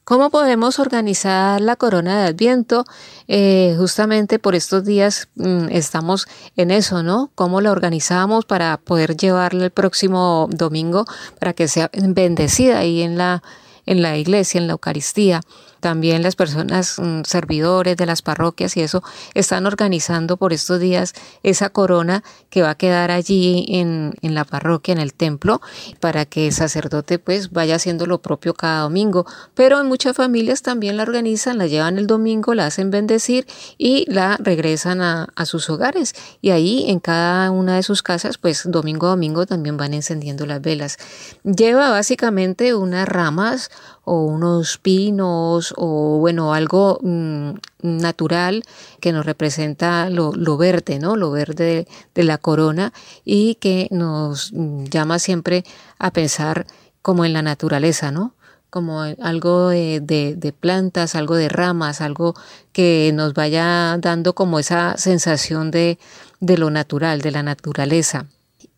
[0.04, 2.84] ¿Cómo podemos organizar la corona de Adviento?
[3.28, 6.26] Eh, justamente por estos días mm, estamos
[6.56, 7.30] en eso, ¿no?
[7.36, 11.04] ¿Cómo la organizamos para poder llevarla el próximo domingo
[11.38, 13.44] para que sea bendecida ahí en la,
[13.86, 15.40] en la iglesia, en la Eucaristía?
[15.82, 19.02] También las personas mm, servidores de las parroquias y eso
[19.34, 21.12] están organizando por estos días
[21.42, 25.60] esa corona que va a quedar allí en, en la parroquia, en el templo,
[25.98, 29.26] para que el sacerdote pues vaya haciendo lo propio cada domingo.
[29.56, 34.04] Pero en muchas familias también la organizan, la llevan el domingo, la hacen bendecir y
[34.08, 36.14] la regresan a, a sus hogares.
[36.40, 40.46] Y ahí en cada una de sus casas pues domingo a domingo también van encendiendo
[40.46, 40.96] las velas.
[41.42, 43.72] Lleva básicamente unas ramas
[44.04, 48.64] o unos pinos o bueno, algo mm, natural
[49.00, 51.16] que nos representa lo, verde, ¿no?
[51.16, 52.92] Lo verde de, la corona
[53.24, 55.64] y que nos mm, llama siempre
[55.98, 56.66] a pensar
[57.02, 58.34] como en la naturaleza, ¿no?
[58.70, 62.34] como algo de, de, plantas, algo de ramas, algo
[62.72, 65.98] que nos vaya dando como esa sensación de,
[66.40, 68.24] de lo natural, de la naturaleza.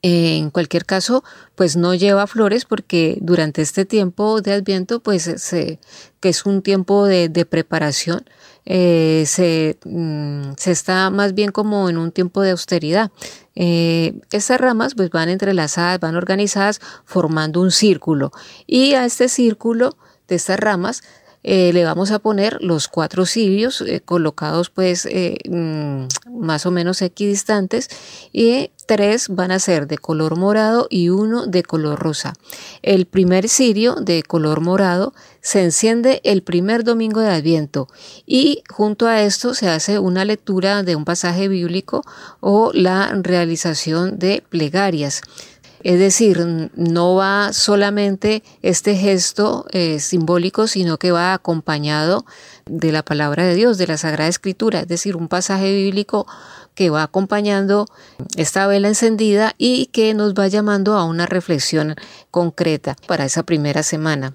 [0.07, 1.25] En cualquier caso,
[1.55, 5.79] pues no lleva flores porque durante este tiempo de Adviento, pues se,
[6.21, 8.27] que es un tiempo de, preparación,
[8.67, 13.13] eh, se, mm, se, está más bien como en un tiempo de austeridad.
[13.55, 18.31] Eh, estas ramas pues van entrelazadas, van organizadas formando un círculo
[18.67, 19.97] y a este círculo
[20.29, 21.03] de estas ramas
[21.47, 26.07] eh, le vamos a poner los cuatro cirios eh, colocados pues eh, mm,
[26.41, 27.91] más o menos equidistantes
[28.33, 32.33] y tres van a ser de color morado y uno de color rosa.
[32.83, 37.89] El primer cirio de color morado se enciende el primer domingo de Adviento
[38.25, 42.03] y junto a esto se hace una lectura de un pasaje bíblico
[42.41, 45.21] o la realización de plegarias.
[45.85, 52.25] Es decir, no va solamente este gesto eh, simbólico, sino que va acompañado
[52.65, 56.27] de la palabra de Dios, de la Sagrada Escritura, es decir, un pasaje bíblico
[56.75, 57.87] que va acompañando
[58.37, 61.97] esta vela encendida y que nos va llamando a una reflexión
[62.31, 64.33] concreta para esa primera semana.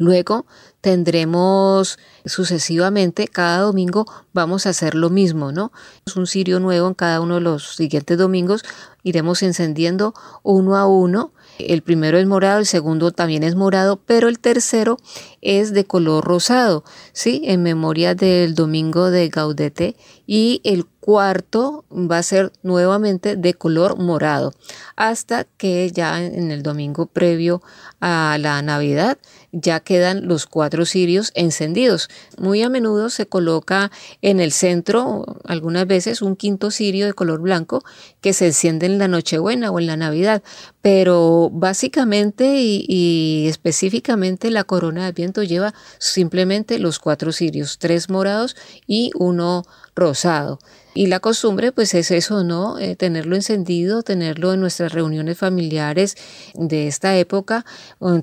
[0.00, 0.46] Luego
[0.80, 5.72] tendremos sucesivamente, cada domingo vamos a hacer lo mismo, ¿no?
[6.06, 8.64] Es un cirio nuevo en cada uno de los siguientes domingos,
[9.02, 11.32] iremos encendiendo uno a uno.
[11.58, 14.96] El primero es morado, el segundo también es morado, pero el tercero
[15.42, 17.42] es de color rosado, ¿sí?
[17.44, 19.96] En memoria del domingo de Gaudete.
[20.26, 24.52] Y el cuarto va a ser nuevamente de color morado,
[24.96, 27.62] hasta que ya en el domingo previo
[28.00, 29.18] a la Navidad
[29.52, 32.08] ya quedan los cuatro cirios encendidos.
[32.38, 33.90] Muy a menudo se coloca
[34.22, 37.82] en el centro, algunas veces, un quinto cirio de color blanco
[38.20, 40.42] que se enciende en la Nochebuena o en la Navidad,
[40.82, 48.56] pero básicamente y, específicamente la corona de viento lleva simplemente los cuatro cirios, tres morados
[48.86, 50.58] y uno rosado.
[50.92, 52.78] Y la costumbre, pues es eso, ¿no?
[52.78, 56.16] Eh, tenerlo encendido, tenerlo en nuestras reuniones familiares
[56.54, 57.64] de esta época,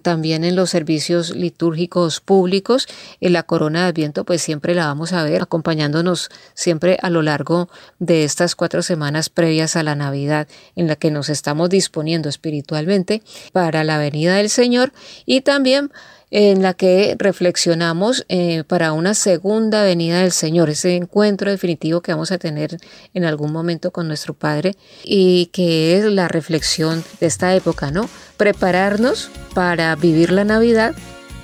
[0.02, 2.88] también en los servicios litúrgicos públicos.
[3.22, 7.22] En la corona de Adviento, pues siempre la vamos a ver acompañándonos siempre a lo
[7.22, 12.28] largo de estas cuatro semanas previas a la Navidad, en la que nos estamos disponiendo
[12.28, 14.92] espiritualmente para la venida del Señor
[15.26, 15.92] y también
[16.30, 22.12] en la que reflexionamos eh, para una segunda venida del Señor, ese encuentro definitivo que
[22.12, 22.78] vamos a tener
[23.14, 28.10] en algún momento con nuestro Padre y que es la reflexión de esta época, ¿no?
[28.36, 30.96] Prepararnos para vivir la Navidad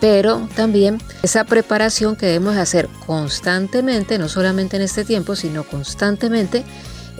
[0.03, 6.65] pero también esa preparación que debemos hacer constantemente, no solamente en este tiempo, sino constantemente,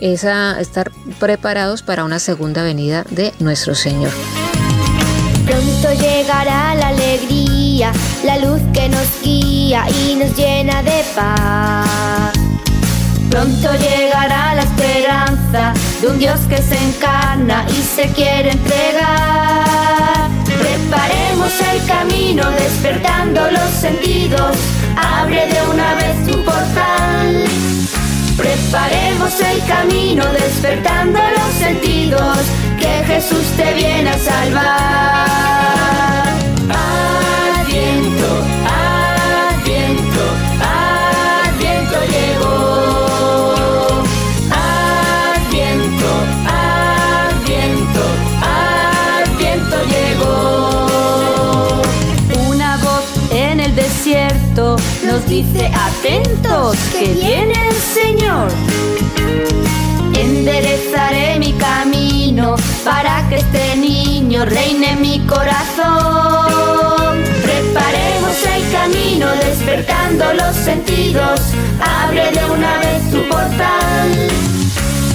[0.00, 4.10] es a estar preparados para una segunda venida de nuestro Señor.
[5.44, 7.92] Pronto llegará la alegría,
[8.24, 12.32] la luz que nos guía y nos llena de paz.
[13.30, 20.30] Pronto llegará la esperanza de un Dios que se encarna y se quiere entregar.
[20.44, 24.56] Preparemos el camino despertando los sentidos,
[24.96, 27.44] abre de una vez tu portal.
[28.36, 32.38] Preparemos el camino despertando los sentidos,
[32.78, 36.13] que Jesús te viene a salvar.
[55.34, 58.48] Dice atentos que viene el Señor.
[60.16, 62.54] Enderezaré mi camino
[62.84, 67.16] para que este niño reine en mi corazón.
[67.42, 71.40] Preparemos el camino despertando los sentidos.
[72.04, 74.10] Abre de una vez tu portal.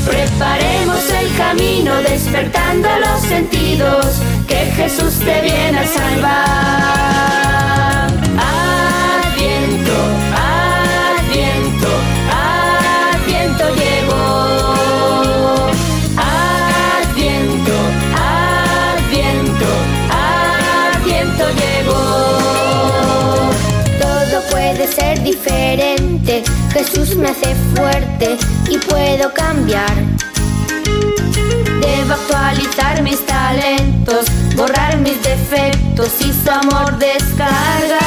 [0.05, 4.05] Preparemos el camino despertando los sentidos,
[4.47, 6.89] que Jesús te viene a salvar.
[27.19, 28.37] Me hace fuerte
[28.69, 29.93] y puedo cambiar.
[31.81, 37.99] Debo actualizar mis talentos, borrar mis defectos y su amor descargar.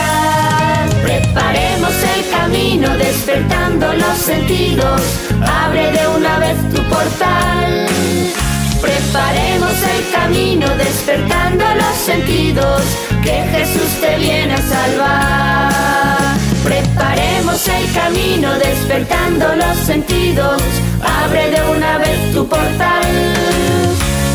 [1.03, 5.03] Preparemos el camino despertando los sentidos,
[5.47, 7.87] abre de una vez tu portal.
[8.81, 12.83] Preparemos el camino despertando los sentidos,
[13.23, 16.12] que Jesús te viene a salvar.
[17.65, 20.61] El camino despertando los sentidos,
[21.01, 23.05] abre de una vez tu portal.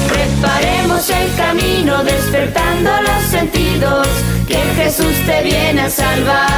[0.07, 4.07] Preparemos el camino despertando los sentidos,
[4.47, 6.56] que Jesús te viene a salvar.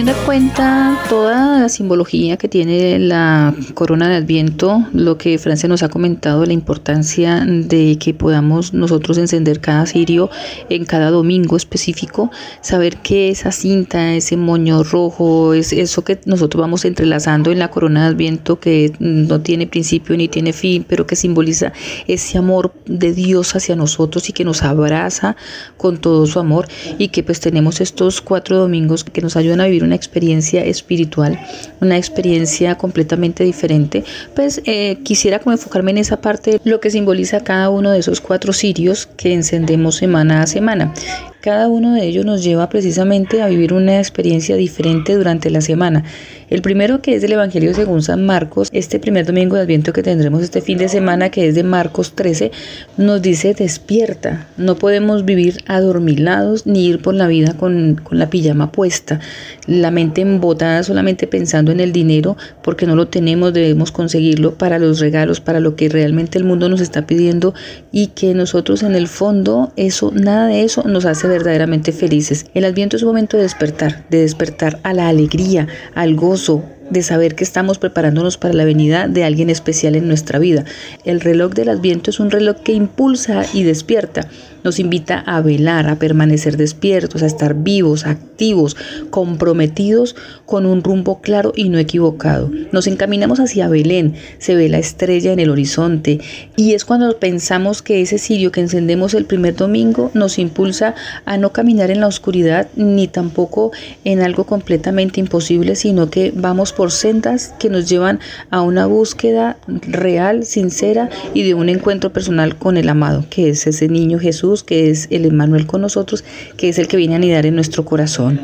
[0.00, 5.68] Teniendo en cuenta toda la simbología que tiene la corona de Adviento, lo que Francia
[5.68, 10.30] nos ha comentado, la importancia de que podamos nosotros encender cada cirio
[10.70, 12.30] en cada domingo específico,
[12.62, 17.68] saber que esa cinta, ese moño rojo, es eso que nosotros vamos entrelazando en la
[17.68, 21.74] corona de Adviento que no tiene principio ni tiene fin, pero que simboliza
[22.06, 25.36] ese amor de Dios hacia nosotros y que nos abraza
[25.76, 29.66] con todo su amor y que pues tenemos estos cuatro domingos que nos ayudan a
[29.66, 31.38] vivir una experiencia espiritual,
[31.80, 37.42] una experiencia completamente diferente, pues eh, quisiera como enfocarme en esa parte, lo que simboliza
[37.42, 40.92] cada uno de esos cuatro cirios que encendemos semana a semana.
[41.40, 46.04] Cada uno de ellos nos lleva precisamente a vivir una experiencia diferente durante la semana.
[46.50, 50.02] El primero que es del Evangelio según San Marcos, este primer domingo de Adviento que
[50.02, 52.50] tendremos este fin de semana, que es de Marcos 13,
[52.98, 54.48] nos dice despierta.
[54.58, 59.20] No podemos vivir adormilados ni ir por la vida con, con la pijama puesta,
[59.66, 64.78] la mente embotada solamente pensando en el dinero porque no lo tenemos, debemos conseguirlo para
[64.78, 67.54] los regalos, para lo que realmente el mundo nos está pidiendo
[67.92, 72.46] y que nosotros en el fondo eso, nada de eso nos hace verdaderamente felices.
[72.54, 77.02] El Adviento es un momento de despertar, de despertar a la alegría, al gozo, de
[77.02, 80.64] saber que estamos preparándonos para la venida de alguien especial en nuestra vida.
[81.04, 84.28] El reloj del Adviento es un reloj que impulsa y despierta.
[84.64, 88.76] Nos invita a velar, a permanecer despiertos, a estar vivos, activos,
[89.10, 92.50] comprometidos con un rumbo claro y no equivocado.
[92.72, 96.20] Nos encaminamos hacia Belén, se ve la estrella en el horizonte
[96.56, 100.94] y es cuando pensamos que ese cirio que encendemos el primer domingo nos impulsa
[101.24, 103.72] a no caminar en la oscuridad ni tampoco
[104.04, 108.18] en algo completamente imposible, sino que vamos por sendas que nos llevan
[108.50, 113.66] a una búsqueda real, sincera y de un encuentro personal con el amado, que es
[113.66, 116.24] ese niño Jesús, que es el Emmanuel con nosotros,
[116.56, 118.40] que es el que viene a anidar en nuestro corazón.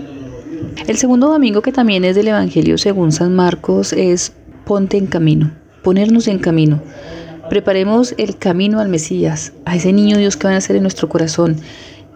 [0.86, 4.32] El segundo domingo que también es del Evangelio según San Marcos es
[4.64, 5.52] ponte en camino,
[5.82, 6.80] ponernos en camino.
[7.50, 11.08] Preparemos el camino al Mesías, a ese niño Dios que va a nacer en nuestro
[11.08, 11.56] corazón.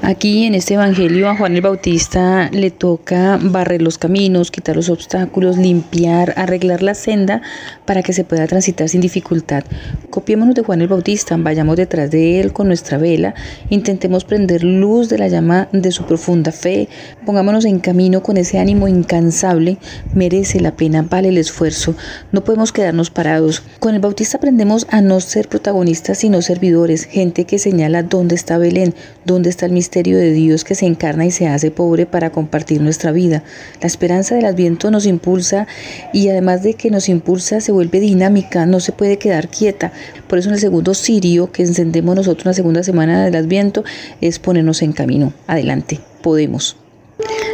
[0.02, 4.88] Aquí en este Evangelio a Juan el Bautista le toca barrer los caminos, quitar los
[4.88, 7.42] obstáculos, limpiar, arreglar la senda
[7.84, 9.62] para que se pueda transitar sin dificultad.
[10.08, 13.34] Copiémonos de Juan el Bautista, vayamos detrás de él con nuestra vela,
[13.68, 16.88] intentemos prender luz de la llama de su profunda fe,
[17.26, 19.76] pongámonos en camino con ese ánimo incansable,
[20.14, 21.94] merece la pena, vale el esfuerzo,
[22.32, 23.62] no podemos quedarnos parados.
[23.80, 28.56] Con el Bautista aprendemos a no ser protagonistas sino servidores, gente que señala dónde está
[28.56, 28.94] Belén,
[29.26, 32.80] dónde está el misterio de Dios que se encarna y se hace pobre para compartir
[32.80, 33.42] nuestra vida.
[33.80, 35.66] La esperanza del Adviento nos impulsa
[36.12, 39.92] y además de que nos impulsa se vuelve dinámica, no se puede quedar quieta.
[40.28, 43.84] Por eso en el segundo sirio que encendemos nosotros la segunda semana del Adviento
[44.20, 45.32] es ponernos en camino.
[45.46, 46.76] Adelante, podemos.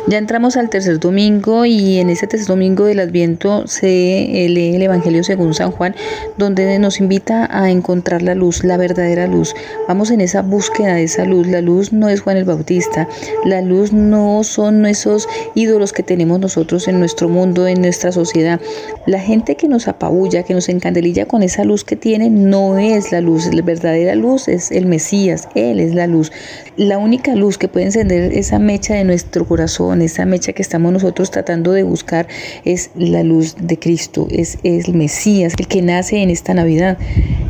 [0.09, 4.83] Ya entramos al tercer domingo y en ese tercer domingo del Adviento se lee el
[4.83, 5.97] Evangelio según San Juan,
[6.37, 9.55] donde nos invita a encontrar la luz, la verdadera luz.
[9.89, 11.49] Vamos en esa búsqueda de esa luz.
[11.49, 13.09] La luz no es Juan el Bautista,
[13.45, 18.61] la luz no son esos ídolos que tenemos nosotros en nuestro mundo, en nuestra sociedad.
[19.07, 23.11] La gente que nos apabulla, que nos encandelilla con esa luz que tiene, no es
[23.11, 23.53] la luz.
[23.53, 26.31] La verdadera luz es el Mesías, Él es la luz.
[26.77, 30.93] La única luz que puede encender esa mecha de nuestro corazón, esa mecha que estamos
[30.93, 32.27] nosotros tratando de buscar,
[32.65, 36.99] es la luz de Cristo, es, el Mesías, el que nace en esta Navidad.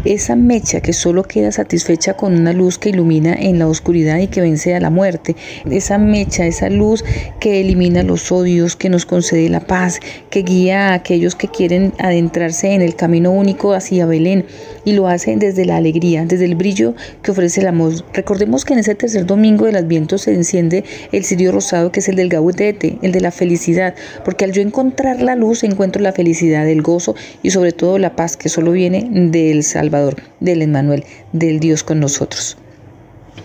[0.04, 4.28] Esa mecha que solo queda satisfecha con una luz que ilumina en la oscuridad y
[4.28, 5.34] que vence a la muerte.
[5.68, 7.04] Esa mecha, esa luz
[7.40, 9.98] que elimina los odios, que nos concede la paz,
[10.30, 14.46] que guía a aquellos que quieren adentrarse en el camino único hacia Belén
[14.84, 17.92] y lo hace desde la alegría, desde el brillo que ofrece el amor.
[18.12, 22.10] Recordemos que en ese tercer domingo del Adviento se enciende el cirio rosado que es
[22.10, 26.12] el del gaudete, el de la felicidad, porque al yo encontrar la luz encuentro la
[26.12, 31.04] felicidad, el gozo y sobre todo la paz que solo viene del Salvador, del Emmanuel,
[31.32, 32.58] del Dios con nosotros.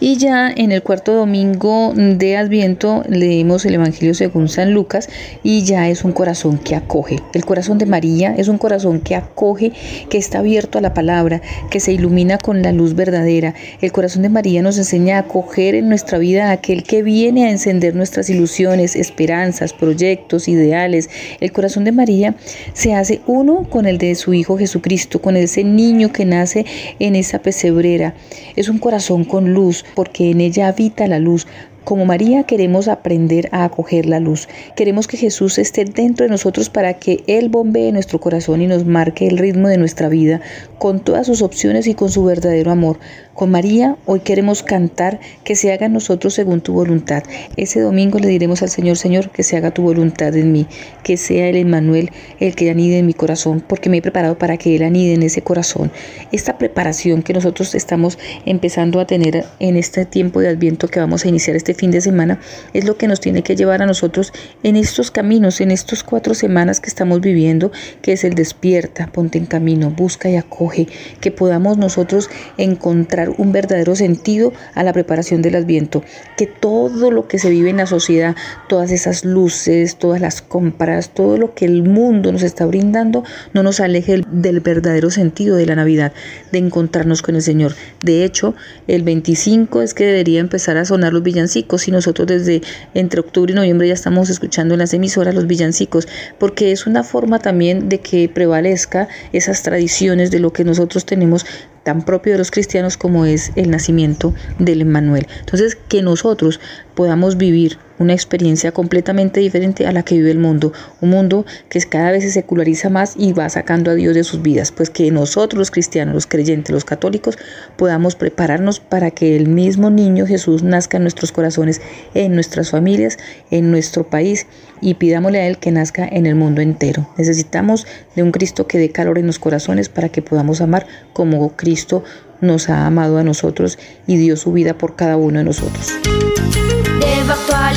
[0.03, 5.07] Y ya en el cuarto domingo de Adviento leemos el Evangelio según San Lucas
[5.43, 7.19] y ya es un corazón que acoge.
[7.35, 9.73] El corazón de María es un corazón que acoge,
[10.09, 13.53] que está abierto a la palabra, que se ilumina con la luz verdadera.
[13.79, 17.45] El corazón de María nos enseña a acoger en nuestra vida a aquel que viene
[17.45, 21.11] a encender nuestras ilusiones, esperanzas, proyectos, ideales.
[21.39, 22.33] El corazón de María
[22.73, 26.65] se hace uno con el de su Hijo Jesucristo, con ese niño que nace
[26.97, 28.15] en esa pesebrera.
[28.55, 31.47] Es un corazón con luz, porque en ella habita la luz,
[31.83, 34.47] como María queremos aprender a acoger la luz.
[34.75, 38.85] Queremos que Jesús esté dentro de nosotros para que Él bombee nuestro corazón y nos
[38.85, 40.41] marque el ritmo de nuestra vida
[40.77, 42.99] con todas sus opciones y con su verdadero amor.
[43.33, 47.23] Con María hoy queremos cantar que se haga en nosotros según tu voluntad.
[47.57, 50.67] Ese domingo le diremos al Señor, Señor, que se haga tu voluntad en mí,
[51.03, 54.57] que sea el Emmanuel el que anide en mi corazón, porque me he preparado para
[54.57, 55.91] que Él anide en ese corazón.
[56.31, 61.25] Esta preparación que nosotros estamos empezando a tener en este tiempo de Adviento que vamos
[61.25, 62.39] a iniciar este fin de semana
[62.73, 64.32] es lo que nos tiene que llevar a nosotros
[64.63, 67.71] en estos caminos, en estos cuatro semanas que estamos viviendo,
[68.01, 70.88] que es el despierta, ponte en camino, busca y acoge,
[71.19, 76.03] que podamos nosotros encontrar un verdadero sentido a la preparación del adviento,
[76.38, 78.36] que todo lo que se vive en la sociedad,
[78.69, 83.23] todas esas luces, todas las compras, todo lo que el mundo nos está brindando,
[83.53, 86.13] no nos aleje del verdadero sentido de la Navidad,
[86.51, 87.73] de encontrarnos con el Señor.
[88.03, 88.53] De hecho,
[88.88, 92.61] el 25 es que debería empezar a sonar los villancicos y nosotros desde
[92.93, 96.07] entre octubre y noviembre ya estamos escuchando en las emisoras los villancicos,
[96.38, 101.45] porque es una forma también de que prevalezca esas tradiciones de lo que nosotros tenemos
[101.84, 105.28] tan propio de los cristianos como es el nacimiento del Emmanuel.
[105.39, 106.59] Entonces, que nosotros
[106.95, 111.79] podamos vivir una experiencia completamente diferente a la que vive el mundo, un mundo que
[111.81, 115.11] cada vez se seculariza más y va sacando a Dios de sus vidas, pues que
[115.11, 117.37] nosotros los cristianos, los creyentes, los católicos,
[117.77, 121.81] podamos prepararnos para que el mismo niño Jesús nazca en nuestros corazones,
[122.13, 123.17] en nuestras familias,
[123.51, 124.47] en nuestro país
[124.81, 127.07] y pidámosle a Él que nazca en el mundo entero.
[127.17, 127.85] Necesitamos
[128.15, 132.03] de un Cristo que dé calor en los corazones para que podamos amar como Cristo
[132.41, 133.77] nos ha amado a nosotros
[134.07, 135.91] y dio su vida por cada uno de nosotros.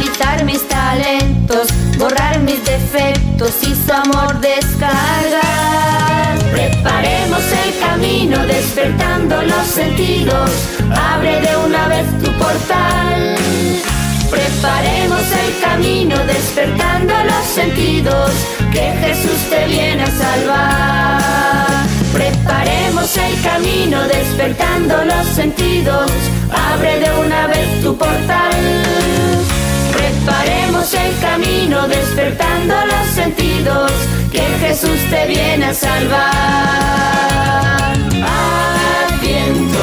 [0.05, 6.39] Actualizar mis talentos, borrar mis defectos y su amor descargar.
[6.53, 10.51] Preparemos el camino despertando los sentidos,
[10.95, 13.35] abre de una vez tu portal.
[14.31, 18.31] Preparemos el camino despertando los sentidos,
[18.73, 21.87] que Jesús te viene a salvar.
[22.13, 26.11] Preparemos el camino despertando los sentidos,
[26.53, 28.85] abre de una vez tu portal.
[30.25, 33.93] Preparemos el camino despertando los sentidos,
[34.33, 36.23] que Jesús te viene a salvar.
[39.07, 39.79] Adviento,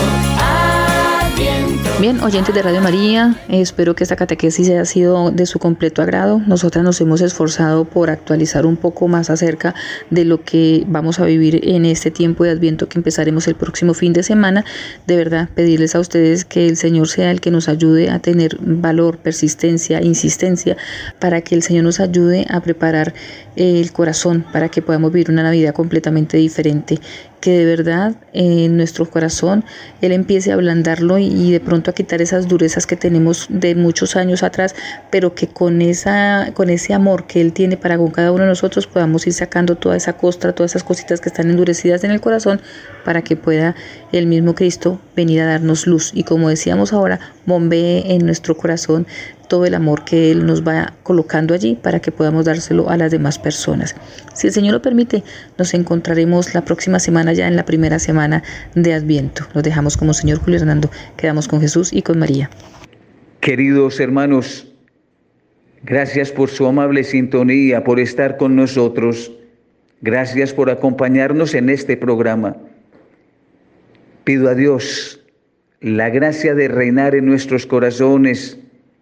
[2.02, 6.42] Bien, oyentes de Radio María, espero que esta catequesis haya sido de su completo agrado.
[6.48, 9.76] Nosotras nos hemos esforzado por actualizar un poco más acerca
[10.10, 13.94] de lo que vamos a vivir en este tiempo de Adviento que empezaremos el próximo
[13.94, 14.66] fin de semana.
[15.06, 18.58] De verdad, pedirles a ustedes que el Señor sea el que nos ayude a tener
[18.60, 20.78] valor, persistencia, insistencia,
[21.20, 23.14] para que el Señor nos ayude a preparar
[23.56, 27.00] el corazón para que podamos vivir una Navidad completamente diferente
[27.42, 29.66] que de verdad en nuestro corazón
[30.02, 34.16] Él empiece a ablandarlo y, de pronto a quitar esas durezas que tenemos de muchos
[34.16, 34.76] años atrás,
[35.10, 38.50] pero que con, esa, con ese amor que Él tiene para con cada uno de
[38.50, 42.22] nosotros podamos ir sacando toda esa costra, todas esas cositas que están endurecidas en el
[42.22, 42.62] corazón
[43.04, 43.76] para que pueda
[44.12, 46.12] el mismo Cristo venir a darnos luz.
[46.14, 49.08] Y como decíamos ahora, bombee en nuestro corazón
[49.52, 53.12] todo el amor que Él nos va colocando allí para que podamos dárselo a las
[53.12, 53.98] demás personas.
[54.34, 55.26] Si el Señor lo permite,
[55.58, 58.44] nos encontraremos la próxima semana ya en la primera semana
[58.76, 59.46] de Adviento.
[59.54, 62.50] Nos dejamos como Señor Julio Hernando, quedamos con Jesús y con María.
[63.42, 64.68] Queridos hermanos,
[65.84, 69.34] gracias por su amable sintonía, por estar con nosotros.
[70.00, 72.56] Gracias por acompañarnos en este programa.
[74.24, 75.20] Pido a Dios
[75.82, 78.58] la gracia de reinar en nuestros corazones,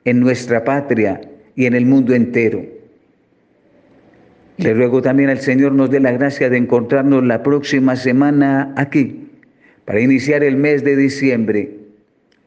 [0.06, 1.22] en nuestra patria
[1.56, 2.64] y en el mundo entero.
[4.58, 9.30] Le ruego también al Señor nos dé la gracia de encontrarnos la próxima semana aquí
[9.86, 11.78] para iniciar el mes de diciembre.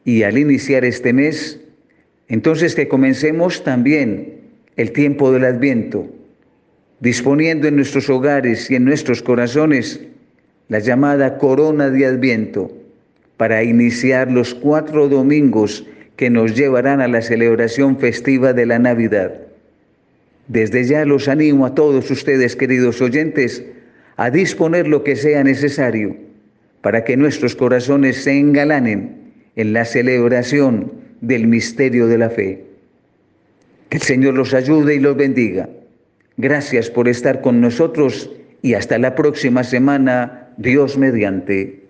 [0.05, 1.59] Y al iniciar este mes,
[2.27, 4.41] entonces que comencemos también
[4.75, 6.07] el tiempo del adviento,
[6.99, 10.01] disponiendo en nuestros hogares y en nuestros corazones
[10.67, 12.71] la llamada corona de adviento
[13.37, 15.85] para iniciar los cuatro domingos
[16.15, 19.33] que nos llevarán a la celebración festiva de la Navidad.
[20.47, 23.63] Desde ya los animo a todos ustedes, queridos oyentes,
[24.17, 26.15] a disponer lo que sea necesario
[26.81, 29.15] para que nuestros corazones se engalanen
[29.55, 30.91] en la celebración
[31.21, 32.63] del misterio de la fe.
[33.89, 35.69] Que el Señor los ayude y los bendiga.
[36.37, 38.29] Gracias por estar con nosotros
[38.61, 41.82] y hasta la próxima semana, Dios mediante.